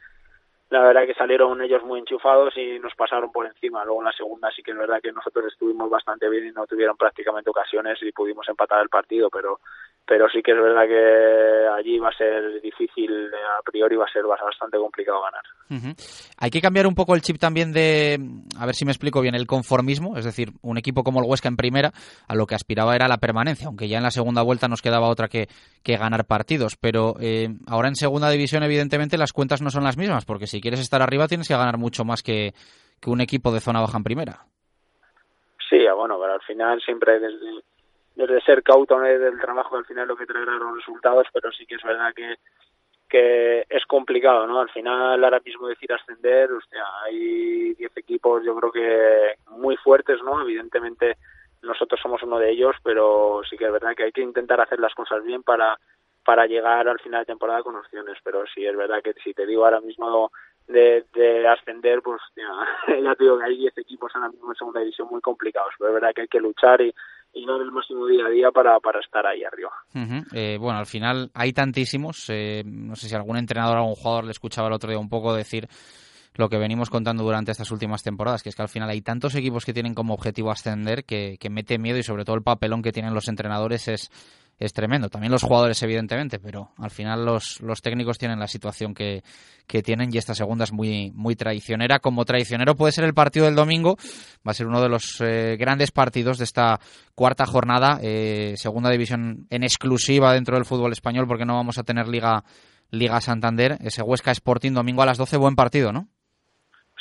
la 0.70 0.80
verdad 0.80 1.06
que 1.06 1.14
salieron 1.14 1.60
ellos 1.62 1.84
muy 1.84 2.00
enchufados 2.00 2.56
y 2.56 2.78
nos 2.80 2.94
pasaron 2.94 3.30
por 3.30 3.46
encima. 3.46 3.84
Luego 3.84 4.00
en 4.00 4.06
la 4.06 4.12
segunda 4.12 4.50
sí 4.50 4.62
que 4.62 4.72
es 4.72 4.76
verdad 4.76 5.00
que 5.00 5.12
nosotros 5.12 5.46
estuvimos 5.46 5.88
bastante 5.88 6.28
bien 6.28 6.46
y 6.46 6.50
no 6.50 6.66
tuvieron 6.66 6.96
prácticamente 6.96 7.50
ocasiones 7.50 7.98
y 8.02 8.12
pudimos 8.12 8.48
empatar 8.48 8.82
el 8.82 8.88
partido, 8.88 9.30
pero 9.30 9.60
pero 10.06 10.28
sí 10.28 10.40
que 10.40 10.52
es 10.52 10.56
verdad 10.56 10.86
que 10.86 11.68
allí 11.76 11.98
va 11.98 12.10
a 12.10 12.16
ser 12.16 12.60
difícil, 12.62 13.10
a 13.58 13.62
priori 13.62 13.96
va 13.96 14.04
a 14.04 14.12
ser 14.12 14.22
bastante 14.22 14.78
complicado 14.78 15.20
ganar. 15.20 15.42
Uh. 15.68 15.94
Hay 16.38 16.50
que 16.50 16.60
cambiar 16.60 16.86
un 16.86 16.94
poco 16.94 17.16
el 17.16 17.22
chip 17.22 17.38
también 17.38 17.72
de, 17.72 18.16
a 18.56 18.66
ver 18.66 18.74
si 18.76 18.84
me 18.84 18.92
explico 18.92 19.20
bien, 19.20 19.34
el 19.34 19.48
conformismo, 19.48 20.16
es 20.16 20.24
decir, 20.24 20.50
un 20.62 20.78
equipo 20.78 21.02
como 21.02 21.20
el 21.20 21.28
Huesca 21.28 21.48
en 21.48 21.56
primera, 21.56 21.90
a 22.28 22.36
lo 22.36 22.46
que 22.46 22.54
aspiraba 22.54 22.94
era 22.94 23.08
la 23.08 23.18
permanencia, 23.18 23.66
aunque 23.66 23.88
ya 23.88 23.96
en 23.96 24.04
la 24.04 24.12
segunda 24.12 24.42
vuelta 24.42 24.68
nos 24.68 24.80
quedaba 24.80 25.08
otra 25.08 25.26
que, 25.26 25.48
que 25.82 25.96
ganar 25.96 26.24
partidos, 26.24 26.76
pero 26.76 27.16
eh, 27.20 27.48
ahora 27.66 27.88
en 27.88 27.96
segunda 27.96 28.30
división 28.30 28.62
evidentemente 28.62 29.18
las 29.18 29.32
cuentas 29.32 29.60
no 29.60 29.70
son 29.70 29.82
las 29.82 29.96
mismas, 29.96 30.24
porque 30.24 30.46
si 30.46 30.55
quieres 30.60 30.80
estar 30.80 31.02
arriba 31.02 31.28
tienes 31.28 31.48
que 31.48 31.56
ganar 31.56 31.78
mucho 31.78 32.04
más 32.04 32.22
que, 32.22 32.52
que 33.00 33.10
un 33.10 33.20
equipo 33.20 33.52
de 33.52 33.60
zona 33.60 33.80
baja 33.80 33.98
en 33.98 34.04
primera. 34.04 34.46
Sí, 35.68 35.78
bueno, 35.94 36.18
pero 36.20 36.34
al 36.34 36.42
final 36.42 36.80
siempre 36.82 37.18
desde 37.18 37.62
desde 38.14 38.40
ser 38.40 38.62
cauto 38.62 38.98
del 38.98 39.38
trabajo 39.38 39.76
al 39.76 39.84
final 39.84 40.08
lo 40.08 40.16
que 40.16 40.24
traerá 40.24 40.52
los 40.52 40.76
resultados, 40.76 41.26
pero 41.32 41.52
sí 41.52 41.66
que 41.66 41.74
es 41.74 41.82
verdad 41.82 42.14
que 42.14 42.36
que 43.08 43.64
es 43.68 43.86
complicado, 43.86 44.46
¿no? 44.46 44.60
Al 44.60 44.70
final 44.70 45.22
ahora 45.22 45.40
mismo 45.44 45.68
decir 45.68 45.92
ascender, 45.92 46.50
hostia, 46.50 46.82
hay 47.04 47.74
10 47.74 47.96
equipos 47.98 48.42
yo 48.44 48.56
creo 48.56 48.72
que 48.72 49.34
muy 49.50 49.76
fuertes, 49.76 50.20
¿no? 50.24 50.40
Evidentemente 50.40 51.16
nosotros 51.62 52.00
somos 52.02 52.22
uno 52.22 52.38
de 52.38 52.50
ellos, 52.50 52.74
pero 52.82 53.42
sí 53.48 53.56
que 53.56 53.66
es 53.66 53.72
verdad 53.72 53.94
que 53.96 54.04
hay 54.04 54.12
que 54.12 54.22
intentar 54.22 54.60
hacer 54.60 54.80
las 54.80 54.94
cosas 54.94 55.22
bien 55.24 55.42
para 55.42 55.78
para 56.26 56.46
llegar 56.46 56.88
al 56.88 56.98
final 56.98 57.20
de 57.20 57.26
temporada 57.26 57.62
con 57.62 57.76
opciones, 57.76 58.18
pero 58.24 58.42
sí 58.52 58.66
es 58.66 58.76
verdad 58.76 59.00
que 59.02 59.14
si 59.22 59.32
te 59.32 59.46
digo 59.46 59.64
ahora 59.64 59.80
mismo 59.80 60.32
de, 60.66 61.04
de 61.14 61.46
ascender, 61.46 62.02
pues 62.02 62.20
ya, 62.36 63.14
te 63.14 63.24
digo 63.24 63.38
que 63.38 63.44
hay 63.44 63.56
10 63.56 63.78
equipos 63.78 64.10
ahora 64.14 64.30
mismo 64.30 64.50
en 64.50 64.56
segunda 64.56 64.80
división 64.80 65.06
muy 65.08 65.20
complicados, 65.20 65.72
pero 65.78 65.90
es 65.90 65.94
verdad 65.94 66.12
que 66.12 66.22
hay 66.22 66.28
que 66.28 66.40
luchar 66.40 66.80
y, 66.80 66.92
y 67.32 67.46
dar 67.46 67.60
el 67.60 67.70
máximo 67.70 68.06
día 68.08 68.26
a 68.26 68.30
día 68.30 68.50
para, 68.50 68.80
para 68.80 68.98
estar 68.98 69.24
ahí 69.24 69.44
arriba. 69.44 69.70
Eh, 70.34 70.58
bueno, 70.58 70.80
al 70.80 70.86
final 70.86 71.30
hay 71.32 71.52
tantísimos, 71.52 72.28
eh, 72.28 72.64
no 72.66 72.96
sé 72.96 73.08
si 73.08 73.14
algún 73.14 73.36
entrenador 73.36 73.76
o 73.76 73.80
algún 73.82 73.94
jugador 73.94 74.24
le 74.24 74.32
escuchaba 74.32 74.66
el 74.66 74.74
otro 74.74 74.90
día 74.90 74.98
un 74.98 75.08
poco 75.08 75.32
decir 75.32 75.68
lo 76.34 76.48
que 76.48 76.58
venimos 76.58 76.90
contando 76.90 77.22
durante 77.22 77.52
estas 77.52 77.70
últimas 77.70 78.02
temporadas, 78.02 78.42
que 78.42 78.48
es 78.48 78.56
que 78.56 78.62
al 78.62 78.68
final 78.68 78.90
hay 78.90 79.00
tantos 79.00 79.36
equipos 79.36 79.64
que 79.64 79.72
tienen 79.72 79.94
como 79.94 80.12
objetivo 80.12 80.50
ascender 80.50 81.04
que, 81.04 81.38
que 81.38 81.50
mete 81.50 81.78
miedo 81.78 81.98
y 81.98 82.02
sobre 82.02 82.24
todo 82.24 82.36
el 82.36 82.42
papelón 82.42 82.82
que 82.82 82.92
tienen 82.92 83.14
los 83.14 83.28
entrenadores 83.28 83.88
es 83.88 84.10
es 84.58 84.72
tremendo. 84.72 85.08
También 85.08 85.32
los 85.32 85.42
jugadores, 85.42 85.82
evidentemente, 85.82 86.38
pero 86.38 86.70
al 86.78 86.90
final 86.90 87.24
los, 87.24 87.60
los 87.60 87.82
técnicos 87.82 88.18
tienen 88.18 88.38
la 88.38 88.46
situación 88.46 88.94
que, 88.94 89.22
que 89.66 89.82
tienen 89.82 90.08
y 90.12 90.18
esta 90.18 90.34
segunda 90.34 90.64
es 90.64 90.72
muy, 90.72 91.12
muy 91.14 91.36
traicionera. 91.36 91.98
Como 91.98 92.24
traicionero 92.24 92.74
puede 92.74 92.92
ser 92.92 93.04
el 93.04 93.14
partido 93.14 93.46
del 93.46 93.54
domingo, 93.54 93.96
va 94.46 94.52
a 94.52 94.54
ser 94.54 94.66
uno 94.66 94.80
de 94.80 94.88
los 94.88 95.20
eh, 95.20 95.56
grandes 95.58 95.90
partidos 95.90 96.38
de 96.38 96.44
esta 96.44 96.78
cuarta 97.14 97.44
jornada, 97.44 97.98
eh, 98.02 98.54
segunda 98.56 98.90
división 98.90 99.46
en 99.50 99.62
exclusiva 99.62 100.32
dentro 100.32 100.56
del 100.56 100.64
fútbol 100.64 100.92
español, 100.92 101.26
porque 101.28 101.44
no 101.44 101.54
vamos 101.54 101.78
a 101.78 101.84
tener 101.84 102.08
Liga, 102.08 102.42
Liga 102.90 103.20
Santander. 103.20 103.76
Ese 103.80 104.02
Huesca 104.02 104.30
Sporting 104.30 104.72
domingo 104.72 105.02
a 105.02 105.06
las 105.06 105.18
12, 105.18 105.36
buen 105.36 105.54
partido, 105.54 105.92
¿no? 105.92 106.08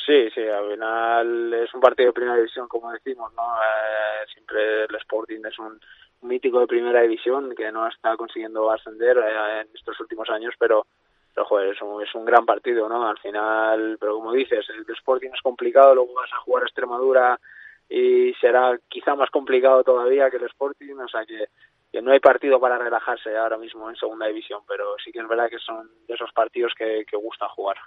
Sí, 0.05 0.29
sí, 0.35 0.41
al 0.41 0.69
final 0.71 1.53
es 1.53 1.73
un 1.73 1.81
partido 1.81 2.09
de 2.09 2.13
primera 2.13 2.37
división, 2.37 2.67
como 2.67 2.91
decimos, 2.91 3.31
¿no? 3.33 3.41
Eh, 3.41 4.27
siempre 4.31 4.83
el 4.83 4.95
Sporting 4.97 5.39
es 5.49 5.57
un 5.57 5.79
mítico 6.25 6.59
de 6.59 6.67
primera 6.67 7.01
división 7.01 7.53
que 7.55 7.71
no 7.71 7.88
está 7.88 8.15
consiguiendo 8.17 8.71
ascender 8.71 9.17
eh, 9.17 9.61
en 9.61 9.67
estos 9.73 9.99
últimos 9.99 10.29
años, 10.29 10.53
pero, 10.59 10.85
pero 11.33 11.45
joder, 11.45 11.73
es 11.73 11.81
un, 11.81 12.01
es 12.01 12.13
un 12.15 12.25
gran 12.25 12.45
partido, 12.45 12.89
¿no? 12.89 13.07
Al 13.07 13.17
final, 13.19 13.97
pero 13.99 14.15
como 14.15 14.33
dices, 14.33 14.65
el 14.69 14.85
Sporting 14.95 15.29
es 15.33 15.41
complicado, 15.41 15.95
luego 15.95 16.13
vas 16.13 16.31
a 16.33 16.38
jugar 16.38 16.63
a 16.63 16.67
Extremadura 16.67 17.39
y 17.89 18.33
será 18.41 18.77
quizá 18.89 19.15
más 19.15 19.29
complicado 19.29 19.83
todavía 19.83 20.29
que 20.29 20.38
el 20.38 20.45
Sporting, 20.45 20.95
o 20.95 21.07
sea 21.07 21.25
que 21.25 21.47
que 21.95 22.01
no 22.01 22.12
hay 22.12 22.19
partido 22.19 22.60
para 22.60 22.77
relajarse 22.77 23.38
ahora 23.38 23.58
mismo 23.58 23.89
en 23.89 23.95
segunda 23.95 24.27
división, 24.27 24.60
pero 24.67 24.84
sí 25.01 25.13
que 25.13 25.19
es 25.19 25.27
verdad 25.29 25.45
que 25.49 25.60
son 25.65 25.89
de 26.05 26.13
esos 26.13 26.29
partidos 26.34 26.73
que, 26.77 27.05
que 27.10 27.15
gustan 27.15 27.47
jugar. 27.55 27.77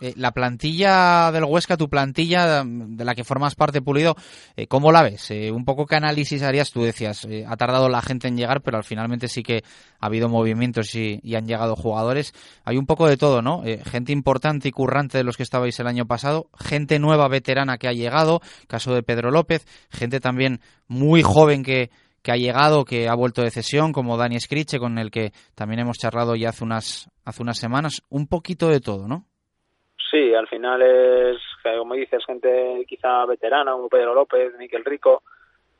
Eh, 0.00 0.14
la 0.16 0.32
plantilla 0.32 1.30
del 1.30 1.44
Huesca, 1.44 1.76
tu 1.76 1.90
plantilla 1.90 2.64
de 2.64 3.04
la 3.04 3.14
que 3.14 3.22
formas 3.22 3.54
parte, 3.54 3.82
Pulido, 3.82 4.14
eh, 4.56 4.66
¿cómo 4.66 4.92
la 4.92 5.02
ves? 5.02 5.30
Eh, 5.30 5.52
un 5.52 5.66
poco 5.66 5.84
qué 5.84 5.96
análisis 5.96 6.42
harías, 6.42 6.72
tú 6.72 6.84
decías, 6.84 7.28
ha 7.46 7.56
tardado 7.58 7.90
la 7.90 8.00
gente 8.00 8.28
en 8.28 8.38
llegar, 8.38 8.62
pero 8.62 8.78
al 8.78 8.84
finalmente 8.84 9.28
sí 9.28 9.42
que 9.42 9.62
ha 10.00 10.06
habido 10.06 10.30
movimientos 10.30 10.94
y, 10.94 11.20
y 11.22 11.34
han 11.34 11.46
llegado 11.46 11.76
jugadores. 11.76 12.32
Hay 12.64 12.78
un 12.78 12.86
poco 12.86 13.06
de 13.06 13.18
todo, 13.18 13.42
¿no? 13.42 13.62
Gente 13.84 14.12
importante 14.12 14.68
y 14.68 14.72
currante 14.72 15.18
de 15.18 15.24
los 15.24 15.36
que 15.36 15.42
estabais 15.42 15.78
el 15.80 15.86
año 15.86 16.06
pasado, 16.06 16.46
gente 16.58 16.98
nueva, 16.98 17.28
veterana 17.28 17.76
que 17.76 17.88
ha 17.88 17.92
llegado, 17.92 18.40
caso 18.68 18.94
de 18.94 19.02
Pedro 19.02 19.30
López, 19.30 19.66
gente 19.90 20.18
también 20.18 20.60
muy 20.88 21.22
joven 21.22 21.62
que 21.62 21.90
que 22.24 22.32
ha 22.32 22.36
llegado, 22.36 22.86
que 22.86 23.06
ha 23.06 23.14
vuelto 23.14 23.42
de 23.42 23.50
cesión, 23.50 23.92
como 23.92 24.16
Dani 24.16 24.40
Scriche, 24.40 24.78
con 24.78 24.98
el 24.98 25.10
que 25.10 25.32
también 25.54 25.80
hemos 25.80 25.98
charlado 25.98 26.34
ya 26.34 26.48
hace 26.48 26.64
unas, 26.64 27.10
hace 27.24 27.42
unas 27.42 27.58
semanas. 27.58 28.02
Un 28.08 28.26
poquito 28.26 28.68
de 28.68 28.80
todo, 28.80 29.06
¿no? 29.06 29.26
Sí, 30.10 30.34
al 30.34 30.48
final 30.48 30.80
es, 30.80 31.38
como 31.62 31.94
dices, 31.94 32.24
gente 32.24 32.84
quizá 32.88 33.26
veterana, 33.26 33.72
como 33.72 33.90
Pedro 33.90 34.14
López, 34.14 34.54
Miquel 34.58 34.86
Rico, 34.86 35.22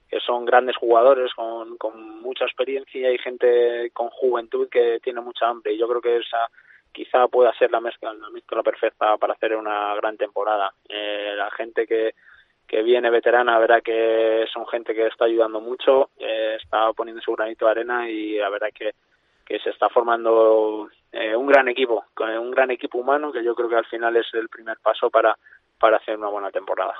que 0.07 0.21
son 0.21 0.45
grandes 0.45 0.77
jugadores 0.77 1.33
con, 1.35 1.79
con 1.79 2.21
mucha 2.21 2.45
experiencia 2.45 3.11
y 3.11 3.19
gente 3.19 3.91
con 3.95 4.11
juventud 4.11 4.69
que 4.69 5.01
tiene 5.03 5.23
mucha 5.23 5.49
hambre. 5.49 5.73
Y 5.73 5.79
yo 5.79 5.89
creo 5.89 6.03
que 6.03 6.19
esa 6.19 6.51
quizá 6.93 7.27
pueda 7.29 7.55
ser 7.55 7.71
la 7.71 7.81
mezcla, 7.81 8.13
la 8.13 8.29
mezcla 8.29 8.63
perfecta 8.63 9.17
para 9.17 9.33
hacer 9.33 9.57
una 9.57 9.95
gran 9.95 10.19
temporada. 10.19 10.75
Eh, 10.91 11.33
la 11.37 11.51
gente 11.53 11.87
que 11.87 12.15
que 12.67 12.83
viene 12.83 13.11
veterana, 13.11 13.59
verá 13.59 13.81
que 13.81 14.45
son 14.53 14.67
gente 14.67 14.95
que 14.95 15.07
está 15.07 15.27
ayudando 15.27 15.61
mucho, 15.61 16.11
eh, 16.19 16.57
está 16.63 16.93
poniendo 16.93 17.23
su 17.23 17.33
granito 17.33 17.67
de 17.67 17.71
arena 17.71 18.09
y 18.09 18.37
la 18.39 18.49
verdad 18.49 18.69
que, 18.75 18.93
que 19.45 19.59
se 19.61 19.71
está 19.71 19.89
formando 19.89 20.89
eh, 21.13 21.37
un 21.37 21.47
gran 21.47 21.69
equipo, 21.69 22.05
un 22.19 22.51
gran 22.51 22.71
equipo 22.71 22.99
humano 22.99 23.33
que 23.33 23.45
yo 23.45 23.55
creo 23.55 23.69
que 23.69 23.77
al 23.77 23.87
final 23.87 24.17
es 24.17 24.27
el 24.35 24.49
primer 24.49 24.79
paso 24.79 25.11
para 25.11 25.37
para 25.85 25.99
hacer 25.99 26.17
una 26.17 26.29
buena 26.29 26.51
temporada. 26.51 26.95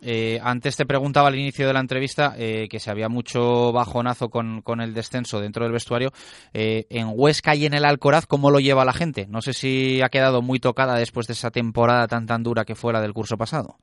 Eh, 0.00 0.40
antes 0.42 0.74
te 0.74 0.86
preguntaba 0.86 1.28
al 1.28 1.34
inicio 1.34 1.66
de 1.66 1.74
la 1.74 1.80
entrevista 1.80 2.34
eh, 2.38 2.68
que 2.70 2.78
se 2.78 2.90
había 2.90 3.10
mucho 3.10 3.70
bajonazo 3.70 4.30
con, 4.30 4.62
con, 4.62 4.80
el 4.80 4.94
descenso 4.94 5.40
dentro 5.40 5.64
del 5.64 5.72
vestuario. 5.72 6.10
Eh, 6.54 6.86
en 6.88 7.08
Huesca 7.12 7.54
y 7.54 7.66
en 7.66 7.74
el 7.74 7.84
Alcoraz, 7.84 8.26
¿cómo 8.26 8.50
lo 8.50 8.60
lleva 8.60 8.84
la 8.86 8.94
gente? 8.94 9.26
No 9.28 9.42
sé 9.42 9.52
si 9.52 10.00
ha 10.00 10.08
quedado 10.08 10.42
muy 10.42 10.58
tocada 10.58 10.96
después 10.96 11.26
de 11.26 11.34
esa 11.34 11.50
temporada 11.50 12.06
tan 12.06 12.24
tan 12.26 12.42
dura 12.42 12.64
que 12.64 12.74
fue 12.74 12.92
la 12.92 13.02
del 13.02 13.12
curso 13.12 13.36
pasado. 13.36 13.76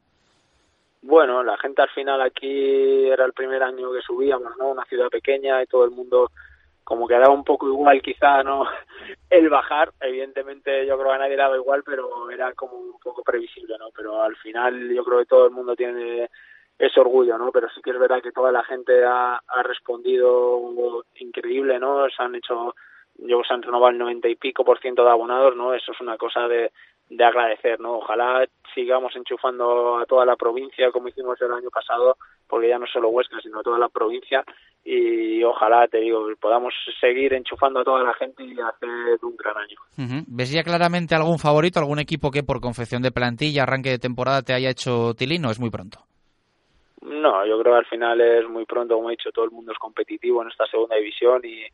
Bueno, 1.02 1.44
la 1.44 1.58
gente 1.58 1.82
al 1.82 1.90
final 1.90 2.22
aquí 2.22 3.08
era 3.08 3.26
el 3.26 3.34
primer 3.34 3.62
año 3.64 3.92
que 3.92 4.02
subíamos, 4.02 4.58
¿no? 4.58 4.70
Una 4.70 4.86
ciudad 4.86 5.10
pequeña 5.10 5.62
y 5.62 5.68
todo 5.68 5.86
el 5.86 5.92
mundo 5.92 6.32
como 6.84 7.06
que 7.06 7.16
daba 7.16 7.34
un 7.34 7.44
poco 7.44 7.68
igual 7.68 8.02
quizá, 8.02 8.44
¿no? 8.44 8.64
El 9.30 9.50
bajar, 9.50 9.92
evidentemente 10.00 10.86
yo 10.86 10.98
creo 10.98 11.10
que 11.10 11.16
a 11.16 11.18
nadie 11.18 11.32
le 11.32 11.44
daba 11.44 11.58
igual, 11.58 11.84
pero 11.84 12.32
era 12.32 12.54
como 12.54 12.78
un 12.78 13.00
poco 13.00 13.24
previsible, 13.24 13.78
¿no? 13.78 13.90
Pero 13.94 14.22
al 14.22 14.38
final 14.38 14.90
yo 14.94 15.04
creo 15.04 15.20
que 15.20 15.26
todo 15.26 15.46
el 15.46 15.52
mundo 15.52 15.76
tiene 15.76 16.30
ese 16.80 17.00
orgullo, 17.00 17.38
¿no? 17.38 17.52
Pero 17.52 17.68
sí 17.70 17.82
que 17.82 17.90
es 17.90 18.00
verdad 18.00 18.22
que 18.22 18.32
toda 18.32 18.54
la 18.54 18.64
gente 18.64 19.04
ha, 19.04 19.36
ha 19.36 19.64
respondido 19.64 21.04
increíble, 21.16 21.78
¿no? 21.78 22.08
Se 22.10 22.24
han 22.24 22.36
hecho, 22.36 22.74
yo 23.16 23.42
se 23.44 23.54
han 23.54 23.64
renovado 23.64 23.92
el 23.92 23.98
noventa 23.98 24.30
y 24.30 24.36
pico 24.36 24.64
por 24.64 24.80
ciento 24.80 25.04
de 25.04 25.12
abonados, 25.12 25.56
¿no? 25.58 25.74
Eso 25.74 25.92
es 25.92 26.00
una 26.00 26.18
cosa 26.18 26.48
de, 26.48 26.72
de 27.10 27.24
agradecer, 27.24 27.80
¿no? 27.80 27.98
Ojalá 27.98 28.46
sigamos 28.74 29.16
enchufando 29.16 29.98
a 29.98 30.06
toda 30.06 30.26
la 30.26 30.36
provincia 30.36 30.92
como 30.92 31.08
hicimos 31.08 31.42
el 31.42 31.52
año 31.52 31.70
pasado, 31.70 32.18
porque 32.48 32.70
ya 32.70 32.78
no 32.78 32.86
solo 32.88 33.10
Huesca, 33.10 33.40
sino 33.42 33.64
toda 33.64 33.80
la 33.80 33.90
provincia 33.90 34.44
y 34.84 35.44
ojalá, 35.44 35.88
te 35.88 35.98
digo, 36.00 36.28
podamos 36.40 36.74
seguir 37.02 37.34
enchufando 37.34 37.82
a 37.82 37.84
toda 37.84 38.04
la 38.04 38.14
gente 38.14 38.44
y 38.44 38.58
hacer 38.60 39.20
un 39.22 39.36
gran 39.36 39.58
año. 39.58 39.78
Uh 39.98 40.02
-huh. 40.02 40.24
¿Ves 40.28 40.52
ya 40.52 40.64
claramente 40.64 41.16
algún 41.16 41.40
favorito, 41.40 41.80
algún 41.80 42.00
equipo 42.00 42.32
que 42.32 42.44
por 42.44 42.62
confección 42.62 43.02
de 43.02 43.12
plantilla, 43.12 43.64
arranque 43.64 43.90
de 43.90 44.00
temporada 44.00 44.44
te 44.44 44.54
haya 44.54 44.70
hecho 44.70 45.14
tilino? 45.14 45.52
¿Es 45.52 45.60
muy 45.60 45.70
pronto? 45.70 46.00
No, 47.02 47.46
yo 47.46 47.60
creo 47.60 47.74
que 47.74 47.80
al 47.80 47.86
final 47.86 48.22
es 48.22 48.48
muy 48.50 48.66
pronto, 48.66 48.96
como 48.96 49.10
he 49.10 49.18
dicho, 49.18 49.32
todo 49.32 49.46
el 49.46 49.52
mundo 49.52 49.72
es 49.72 49.78
competitivo 49.78 50.42
en 50.42 50.50
esta 50.50 50.66
segunda 50.68 50.96
división 50.96 51.42
y 51.44 51.66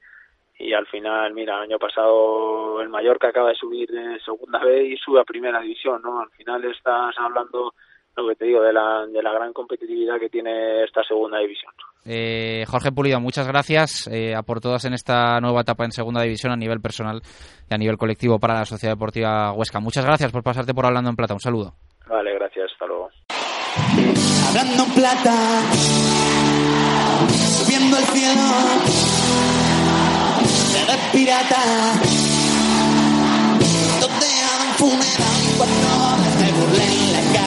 y 0.59 0.73
al 0.73 0.85
final, 0.87 1.33
mira, 1.33 1.57
el 1.57 1.63
año 1.63 1.79
pasado 1.79 2.81
el 2.81 2.89
Mallorca 2.89 3.29
acaba 3.29 3.49
de 3.49 3.55
subir 3.55 3.89
de 3.89 4.19
segunda 4.19 4.59
B 4.63 4.85
y 4.85 4.97
sube 4.97 5.19
a 5.19 5.23
primera 5.23 5.59
división, 5.61 6.01
¿no? 6.03 6.21
Al 6.21 6.29
final 6.31 6.63
estás 6.65 7.15
hablando, 7.17 7.73
lo 8.15 8.27
que 8.27 8.35
te 8.35 8.45
digo, 8.45 8.61
de 8.61 8.71
la, 8.71 9.05
de 9.07 9.23
la 9.23 9.33
gran 9.33 9.51
competitividad 9.51 10.19
que 10.19 10.29
tiene 10.29 10.83
esta 10.83 11.03
segunda 11.03 11.39
división. 11.39 11.73
Eh, 12.05 12.65
Jorge 12.67 12.91
Pulido, 12.91 13.19
muchas 13.19 13.47
gracias 13.47 14.07
eh, 14.11 14.35
a 14.35 14.43
por 14.43 14.59
todas 14.59 14.85
en 14.85 14.93
esta 14.93 15.39
nueva 15.39 15.61
etapa 15.61 15.85
en 15.85 15.91
segunda 15.91 16.21
división 16.21 16.51
a 16.51 16.57
nivel 16.57 16.81
personal 16.81 17.21
y 17.69 17.73
a 17.73 17.77
nivel 17.77 17.97
colectivo 17.97 18.39
para 18.39 18.55
la 18.55 18.65
Sociedad 18.65 18.93
Deportiva 18.95 19.53
Huesca. 19.53 19.79
Muchas 19.79 20.05
gracias 20.05 20.31
por 20.31 20.43
pasarte 20.43 20.73
por 20.73 20.85
Hablando 20.85 21.09
en 21.09 21.15
Plata. 21.15 21.33
Un 21.33 21.39
saludo. 21.39 21.73
Vale, 22.07 22.33
gracias. 22.35 22.71
Hasta 22.73 22.85
luego. 22.85 23.09
Hablando 24.49 24.83
en 24.83 24.93
plata, 24.93 25.33
subiendo 27.29 27.97
al 27.97 28.03
cielo, 28.03 29.62
cara. 31.13 31.93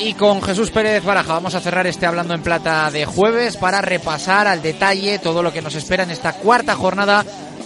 Y 0.00 0.14
con 0.14 0.40
Jesús 0.40 0.70
Pérez 0.70 1.02
Baraja 1.04 1.34
vamos 1.34 1.54
a 1.56 1.60
cerrar 1.60 1.86
este 1.86 2.06
Hablando 2.06 2.32
en 2.34 2.42
Plata 2.42 2.90
de 2.92 3.06
jueves 3.06 3.56
para 3.56 3.82
repasar 3.82 4.46
al 4.46 4.62
detalle 4.62 5.18
todo 5.18 5.42
lo 5.42 5.52
que 5.52 5.62
nos 5.62 5.74
espera 5.74 6.04
en 6.04 6.12
esta 6.12 6.34
cuarta 6.34 6.76
jornada 6.76 7.24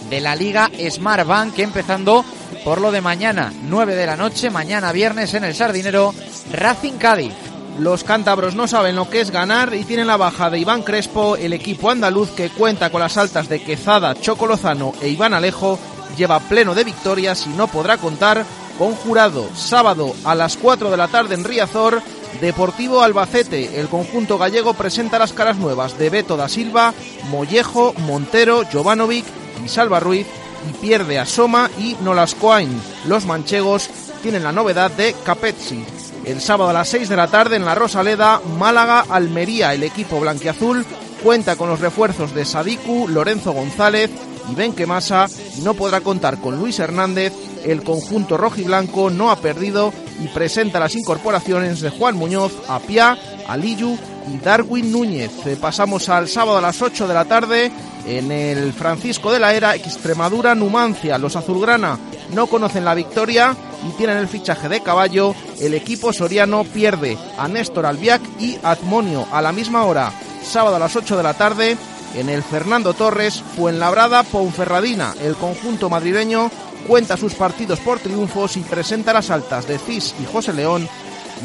de 0.09 0.21
la 0.21 0.35
Liga 0.35 0.69
Smart 0.89 1.27
Bank, 1.27 1.59
empezando 1.59 2.25
por 2.63 2.81
lo 2.81 2.91
de 2.91 3.01
mañana, 3.01 3.53
9 3.63 3.95
de 3.95 4.05
la 4.07 4.17
noche, 4.17 4.49
mañana 4.49 4.91
viernes 4.91 5.33
en 5.35 5.43
el 5.43 5.53
Sardinero, 5.53 6.13
Racing 6.51 6.93
Cádiz. 6.93 7.33
Los 7.79 8.03
cántabros 8.03 8.53
no 8.53 8.67
saben 8.67 8.95
lo 8.95 9.09
que 9.09 9.21
es 9.21 9.31
ganar 9.31 9.73
y 9.73 9.85
tienen 9.85 10.07
la 10.07 10.17
baja 10.17 10.49
de 10.49 10.59
Iván 10.59 10.83
Crespo, 10.83 11.37
el 11.37 11.53
equipo 11.53 11.89
andaluz 11.89 12.29
que 12.31 12.49
cuenta 12.49 12.89
con 12.89 13.01
las 13.01 13.17
altas 13.17 13.47
de 13.49 13.61
Quezada, 13.61 14.13
Choco 14.15 14.45
Lozano 14.45 14.93
e 15.01 15.07
Iván 15.07 15.33
Alejo, 15.33 15.79
lleva 16.17 16.39
pleno 16.39 16.75
de 16.75 16.83
victorias 16.83 17.45
y 17.47 17.49
no 17.49 17.67
podrá 17.67 17.97
contar 17.97 18.45
con 18.77 18.95
jurado. 18.95 19.47
Sábado 19.55 20.13
a 20.23 20.35
las 20.35 20.57
4 20.57 20.89
de 20.89 20.97
la 20.97 21.07
tarde 21.07 21.35
en 21.35 21.43
Riazor, 21.43 22.01
Deportivo 22.39 23.01
Albacete. 23.01 23.79
El 23.79 23.87
conjunto 23.87 24.37
gallego 24.37 24.73
presenta 24.73 25.19
las 25.19 25.33
caras 25.33 25.57
nuevas 25.57 25.97
de 25.97 26.09
Beto 26.09 26.37
da 26.37 26.47
Silva, 26.47 26.93
Mollejo, 27.29 27.93
Montero, 27.99 28.63
Jovanovic 28.71 29.25
y 29.63 29.69
Salva 29.69 29.99
Ruiz 29.99 30.25
y 30.69 30.73
pierde 30.73 31.19
a 31.19 31.25
Soma 31.25 31.69
y 31.77 31.95
Nolascoain. 32.01 32.81
Los 33.05 33.25
manchegos 33.25 33.89
tienen 34.21 34.43
la 34.43 34.51
novedad 34.51 34.91
de 34.91 35.15
Capezzi. 35.23 35.83
El 36.25 36.39
sábado 36.39 36.69
a 36.69 36.73
las 36.73 36.89
6 36.89 37.09
de 37.09 37.15
la 37.15 37.27
tarde 37.27 37.55
en 37.55 37.65
la 37.65 37.73
Rosaleda, 37.75 38.41
Málaga, 38.57 39.05
Almería, 39.09 39.73
el 39.73 39.83
equipo 39.83 40.19
blanquiazul 40.19 40.85
cuenta 41.23 41.55
con 41.55 41.69
los 41.69 41.79
refuerzos 41.79 42.33
de 42.33 42.45
Sadiku, 42.45 43.07
Lorenzo 43.07 43.51
González 43.53 44.09
y 44.51 44.55
Benquemasa 44.55 45.27
no 45.63 45.73
podrá 45.73 46.01
contar 46.01 46.39
con 46.39 46.57
Luis 46.57 46.79
Hernández. 46.79 47.33
El 47.63 47.83
conjunto 47.83 48.37
rojiblanco 48.37 49.09
no 49.09 49.31
ha 49.31 49.37
perdido 49.37 49.93
y 50.23 50.27
presenta 50.27 50.79
las 50.79 50.95
incorporaciones 50.95 51.81
de 51.81 51.89
Juan 51.89 52.15
Muñoz, 52.15 52.51
Apia, 52.67 53.17
Aliyu 53.47 53.97
y 54.31 54.37
Darwin 54.37 54.91
Núñez. 54.91 55.31
Eh, 55.45 55.57
Pasamos 55.59 56.09
al 56.09 56.27
sábado 56.27 56.57
a 56.57 56.61
las 56.61 56.81
8 56.81 57.07
de 57.07 57.13
la 57.13 57.25
tarde 57.25 57.71
en 58.05 58.31
el 58.31 58.73
Francisco 58.73 59.31
de 59.31 59.39
la 59.39 59.53
Era, 59.53 59.75
Extremadura, 59.75 60.55
Numancia. 60.55 61.17
Los 61.17 61.35
azulgrana 61.35 61.99
no 62.33 62.47
conocen 62.47 62.85
la 62.85 62.95
victoria 62.95 63.55
y 63.87 63.91
tienen 63.97 64.17
el 64.17 64.27
fichaje 64.27 64.69
de 64.69 64.81
caballo. 64.81 65.35
El 65.59 65.73
equipo 65.73 66.13
soriano 66.13 66.63
pierde 66.63 67.17
a 67.37 67.47
Néstor 67.47 67.85
Albiac 67.85 68.21
y 68.39 68.57
Azmonio 68.63 69.27
a 69.31 69.41
la 69.41 69.51
misma 69.51 69.83
hora, 69.83 70.11
sábado 70.43 70.75
a 70.75 70.79
las 70.79 70.95
8 70.95 71.17
de 71.17 71.23
la 71.23 71.33
tarde, 71.35 71.77
en 72.15 72.29
el 72.29 72.43
Fernando 72.43 72.93
Torres, 72.93 73.43
Fuenlabrada, 73.55 74.23
Ponferradina. 74.23 75.13
El 75.21 75.35
conjunto 75.35 75.89
madrileño 75.89 76.51
cuenta 76.87 77.17
sus 77.17 77.33
partidos 77.35 77.79
por 77.79 77.99
triunfos 77.99 78.57
y 78.57 78.61
presenta 78.61 79.13
las 79.13 79.29
altas 79.29 79.67
de 79.67 79.77
Cis 79.77 80.15
y 80.21 80.25
José 80.25 80.53
León, 80.53 80.87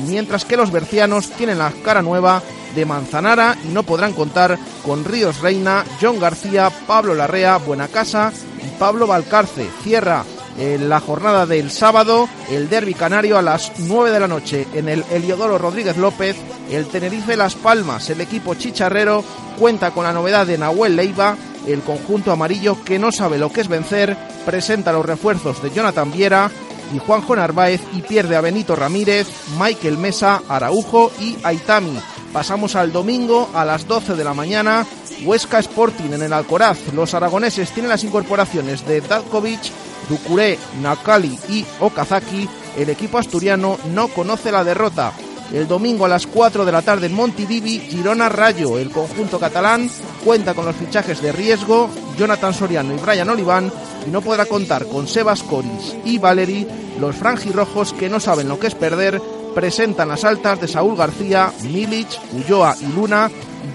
mientras 0.07 0.45
que 0.45 0.57
los 0.57 0.71
bercianos 0.71 1.31
tienen 1.31 1.59
la 1.59 1.73
cara 1.85 2.03
nueva 2.03 2.43
de 2.75 2.85
Manzanara 2.85 3.57
y 3.65 3.69
no 3.69 3.83
podrán 3.83 4.13
contar 4.13 4.59
con 4.85 5.05
Ríos 5.05 5.41
Reina, 5.41 5.85
John 6.01 6.19
García, 6.19 6.71
Pablo 6.87 7.15
Larrea, 7.15 7.57
Buenacasa 7.59 8.33
y 8.59 8.79
Pablo 8.79 9.07
Valcarce. 9.07 9.69
Cierra 9.83 10.25
en 10.59 10.89
la 10.89 11.01
jornada 11.01 11.47
del 11.47 11.71
sábado, 11.71 12.29
el 12.51 12.69
derby 12.69 12.95
canario 12.95 13.39
a 13.39 13.43
las 13.43 13.73
9 13.79 14.11
de 14.11 14.21
la 14.21 14.29
noche 14.29 14.67
en 14.75 14.89
el 14.89 15.05
Eliodoro 15.11 15.59
Rodríguez 15.59 15.97
López, 15.97 16.37
el 16.71 16.87
Tenerife 16.87 17.37
Las 17.37 17.55
Palmas, 17.55 18.09
el 18.11 18.21
equipo 18.21 18.55
chicharrero 18.55 19.25
cuenta 19.59 19.91
con 19.91 20.05
la 20.05 20.13
novedad 20.13 20.47
de 20.47 20.59
Nahuel 20.59 20.97
Leiva, 20.97 21.37
el 21.67 21.81
conjunto 21.81 22.33
amarillo 22.33 22.83
que 22.85 22.99
no 22.99 23.13
sabe 23.13 23.39
lo 23.39 23.53
que 23.53 23.61
es 23.61 23.69
vencer, 23.69 24.17
presenta 24.45 24.93
los 24.93 25.05
refuerzos 25.05 25.63
de 25.63 25.71
Jonathan 25.71 26.13
Viera 26.13 26.51
y 26.95 26.99
Juanjo 26.99 27.35
Narváez 27.35 27.81
y 27.93 28.03
pierde 28.03 28.37
a 28.37 28.41
Benito 28.41 28.77
Ramírez, 28.77 29.27
Michael 29.59 29.99
Mesa, 29.99 30.43
Araujo 30.49 31.11
y 31.21 31.37
Aitami. 31.43 31.99
Pasamos 32.33 32.77
al 32.77 32.93
domingo 32.93 33.51
a 33.55 33.65
las 33.65 33.89
12 33.89 34.15
de 34.15 34.25
la 34.25 34.35
mañana, 34.35 34.87
Huesca 35.25 35.59
Sporting 35.59 36.13
en 36.13 36.23
el 36.23 36.33
Alcoraz. 36.33 36.79
Los 36.95 37.15
aragoneses 37.15 37.71
tienen 37.71 37.89
las 37.89 38.05
incorporaciones 38.05 38.87
de 38.87 39.01
Dadkovic, 39.01 39.73
Ducuré, 40.09 40.59
Nakali 40.81 41.39
y 41.49 41.65
Okazaki, 41.81 42.49
el 42.77 42.91
equipo 42.91 43.19
asturiano 43.19 43.79
no 43.93 44.09
conoce 44.09 44.53
la 44.53 44.65
derrota. 44.65 45.13
El 45.53 45.69
domingo 45.69 46.05
a 46.05 46.09
las 46.09 46.27
4 46.27 46.65
de 46.65 46.73
la 46.73 46.83
tarde 46.83 47.07
en 47.07 47.15
Montilivi, 47.15 47.79
Girona 47.79 48.29
Rayo. 48.29 48.79
El 48.79 48.91
conjunto 48.91 49.39
catalán 49.39 49.89
cuenta 50.25 50.55
con 50.55 50.67
los 50.67 50.77
fichajes 50.77 51.23
de 51.23 51.33
riesgo, 51.33 51.89
Jonathan 52.19 52.53
Soriano 52.53 52.95
y 52.95 52.99
Brian 52.99 53.31
Oliván, 53.31 53.73
y 54.07 54.11
no 54.11 54.21
podrá 54.23 54.47
contar 54.47 54.87
con 54.87 55.07
Sebas 55.07 55.43
Coris 55.43 55.97
y 56.05 56.19
Valeri, 56.19 56.67
los 56.99 57.15
franjirrojos 57.15 57.93
que 57.93 58.09
no 58.09 58.19
saben 58.19 58.49
lo 58.49 58.59
que 58.59 58.67
es 58.67 58.75
perder, 58.75 59.21
presentan 59.55 60.09
las 60.09 60.25
altas 60.25 60.61
de 60.61 60.69
Saúl 60.69 60.97
García, 60.97 61.53
Milic, 61.63 62.09
Ulloa 62.33 62.77
y 62.81 62.87
Luna, 62.87 63.31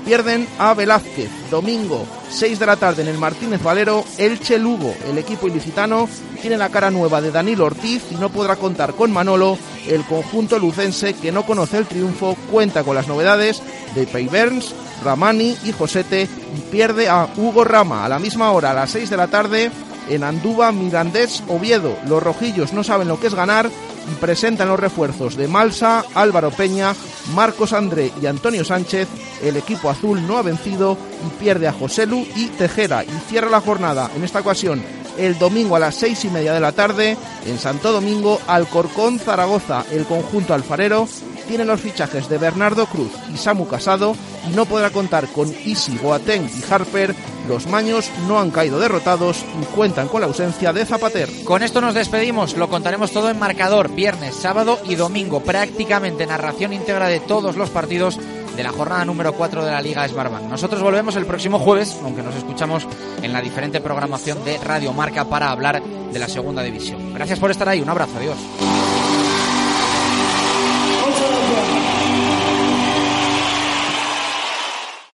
pierden 0.05 0.47
a 0.57 0.73
Velázquez. 0.73 1.29
Domingo, 1.49 2.05
6 2.29 2.59
de 2.59 2.65
la 2.65 2.75
tarde 2.75 3.01
en 3.01 3.07
el 3.07 3.17
Martínez 3.17 3.61
Valero, 3.61 4.03
Elche 4.17 4.57
Lugo. 4.57 4.93
El 5.09 5.17
equipo 5.17 5.47
ilicitano 5.47 6.07
tiene 6.41 6.57
la 6.57 6.69
cara 6.69 6.91
nueva 6.91 7.21
de 7.21 7.31
Danilo 7.31 7.65
Ortiz 7.65 8.03
y 8.11 8.15
no 8.15 8.29
podrá 8.29 8.55
contar 8.55 8.93
con 8.93 9.11
Manolo. 9.11 9.57
El 9.87 10.03
conjunto 10.03 10.59
lucense, 10.59 11.13
que 11.13 11.31
no 11.31 11.45
conoce 11.45 11.77
el 11.77 11.87
triunfo, 11.87 12.35
cuenta 12.51 12.83
con 12.83 12.95
las 12.95 13.07
novedades 13.07 13.61
de 13.95 14.05
Peyberns, 14.07 14.73
Ramani 15.03 15.57
y 15.63 15.71
Josete 15.71 16.23
y 16.23 16.61
pierde 16.71 17.09
a 17.09 17.27
Hugo 17.35 17.63
Rama 17.63 18.05
a 18.05 18.09
la 18.09 18.19
misma 18.19 18.51
hora, 18.51 18.71
a 18.71 18.75
las 18.75 18.91
6 18.91 19.09
de 19.09 19.17
la 19.17 19.27
tarde, 19.27 19.71
en 20.13 20.23
Andúba, 20.23 20.71
Mirandés, 20.71 21.43
Oviedo. 21.47 21.95
Los 22.07 22.21
rojillos 22.21 22.73
no 22.73 22.83
saben 22.83 23.07
lo 23.07 23.19
que 23.19 23.27
es 23.27 23.35
ganar 23.35 23.69
y 24.11 24.15
presentan 24.15 24.67
los 24.67 24.79
refuerzos 24.79 25.35
de 25.35 25.47
Malsa, 25.47 26.03
Álvaro 26.13 26.51
Peña, 26.51 26.95
Marcos 27.33 27.73
André 27.73 28.11
y 28.21 28.25
Antonio 28.25 28.63
Sánchez. 28.63 29.07
El 29.41 29.57
equipo 29.57 29.89
azul 29.89 30.25
no 30.27 30.37
ha 30.37 30.41
vencido 30.41 30.97
y 31.25 31.39
pierde 31.41 31.67
a 31.67 31.73
Joselu 31.73 32.25
y 32.35 32.47
Tejera 32.47 33.03
y 33.03 33.11
cierra 33.29 33.49
la 33.49 33.61
jornada 33.61 34.09
en 34.15 34.23
esta 34.23 34.39
ocasión 34.39 34.83
el 35.17 35.37
domingo 35.37 35.75
a 35.75 35.79
las 35.79 35.95
seis 35.95 36.23
y 36.25 36.29
media 36.29 36.53
de 36.53 36.59
la 36.59 36.71
tarde 36.71 37.17
en 37.45 37.59
Santo 37.59 37.91
Domingo, 37.91 38.39
Alcorcón, 38.47 39.19
Zaragoza. 39.19 39.85
El 39.91 40.05
conjunto 40.05 40.53
alfarero 40.53 41.07
tiene 41.47 41.65
los 41.65 41.81
fichajes 41.81 42.29
de 42.29 42.37
Bernardo 42.37 42.85
Cruz 42.85 43.11
y 43.33 43.37
Samu 43.37 43.67
Casado 43.67 44.15
y 44.49 44.55
no 44.55 44.65
podrá 44.65 44.89
contar 44.89 45.27
con 45.27 45.53
Isi, 45.65 45.97
Boateng 45.97 46.45
y 46.45 46.71
Harper. 46.71 47.15
Los 47.47 47.67
maños 47.67 48.11
no 48.27 48.39
han 48.39 48.51
caído 48.51 48.79
derrotados 48.79 49.43
y 49.61 49.65
cuentan 49.65 50.07
con 50.07 50.21
la 50.21 50.27
ausencia 50.27 50.73
de 50.73 50.85
Zapater. 50.85 51.29
Con 51.43 51.63
esto 51.63 51.81
nos 51.81 51.93
despedimos, 51.93 52.55
lo 52.55 52.69
contaremos 52.69 53.11
todo 53.11 53.29
en 53.29 53.39
marcador, 53.39 53.89
viernes, 53.89 54.35
sábado 54.35 54.79
y 54.85 54.95
domingo, 54.95 55.41
prácticamente 55.41 56.25
narración 56.25 56.73
íntegra 56.73 57.07
de 57.07 57.19
todos 57.19 57.57
los 57.57 57.69
partidos 57.69 58.19
de 58.55 58.63
la 58.63 58.71
jornada 58.71 59.05
número 59.05 59.33
4 59.33 59.65
de 59.65 59.71
la 59.71 59.81
Liga 59.81 60.07
Smartbank. 60.07 60.43
Nosotros 60.43 60.81
volvemos 60.81 61.15
el 61.15 61.25
próximo 61.25 61.59
jueves, 61.59 61.97
aunque 62.03 62.21
nos 62.23 62.35
escuchamos 62.35 62.85
en 63.21 63.33
la 63.33 63.41
diferente 63.41 63.81
programación 63.81 64.43
de 64.43 64.57
Radio 64.57 64.93
Marca 64.93 65.25
para 65.25 65.51
hablar 65.51 65.81
de 65.81 66.19
la 66.19 66.27
segunda 66.27 66.61
división. 66.61 67.13
Gracias 67.13 67.39
por 67.39 67.51
estar 67.51 67.67
ahí, 67.69 67.81
un 67.81 67.89
abrazo, 67.89 68.17
adiós. 68.17 69.00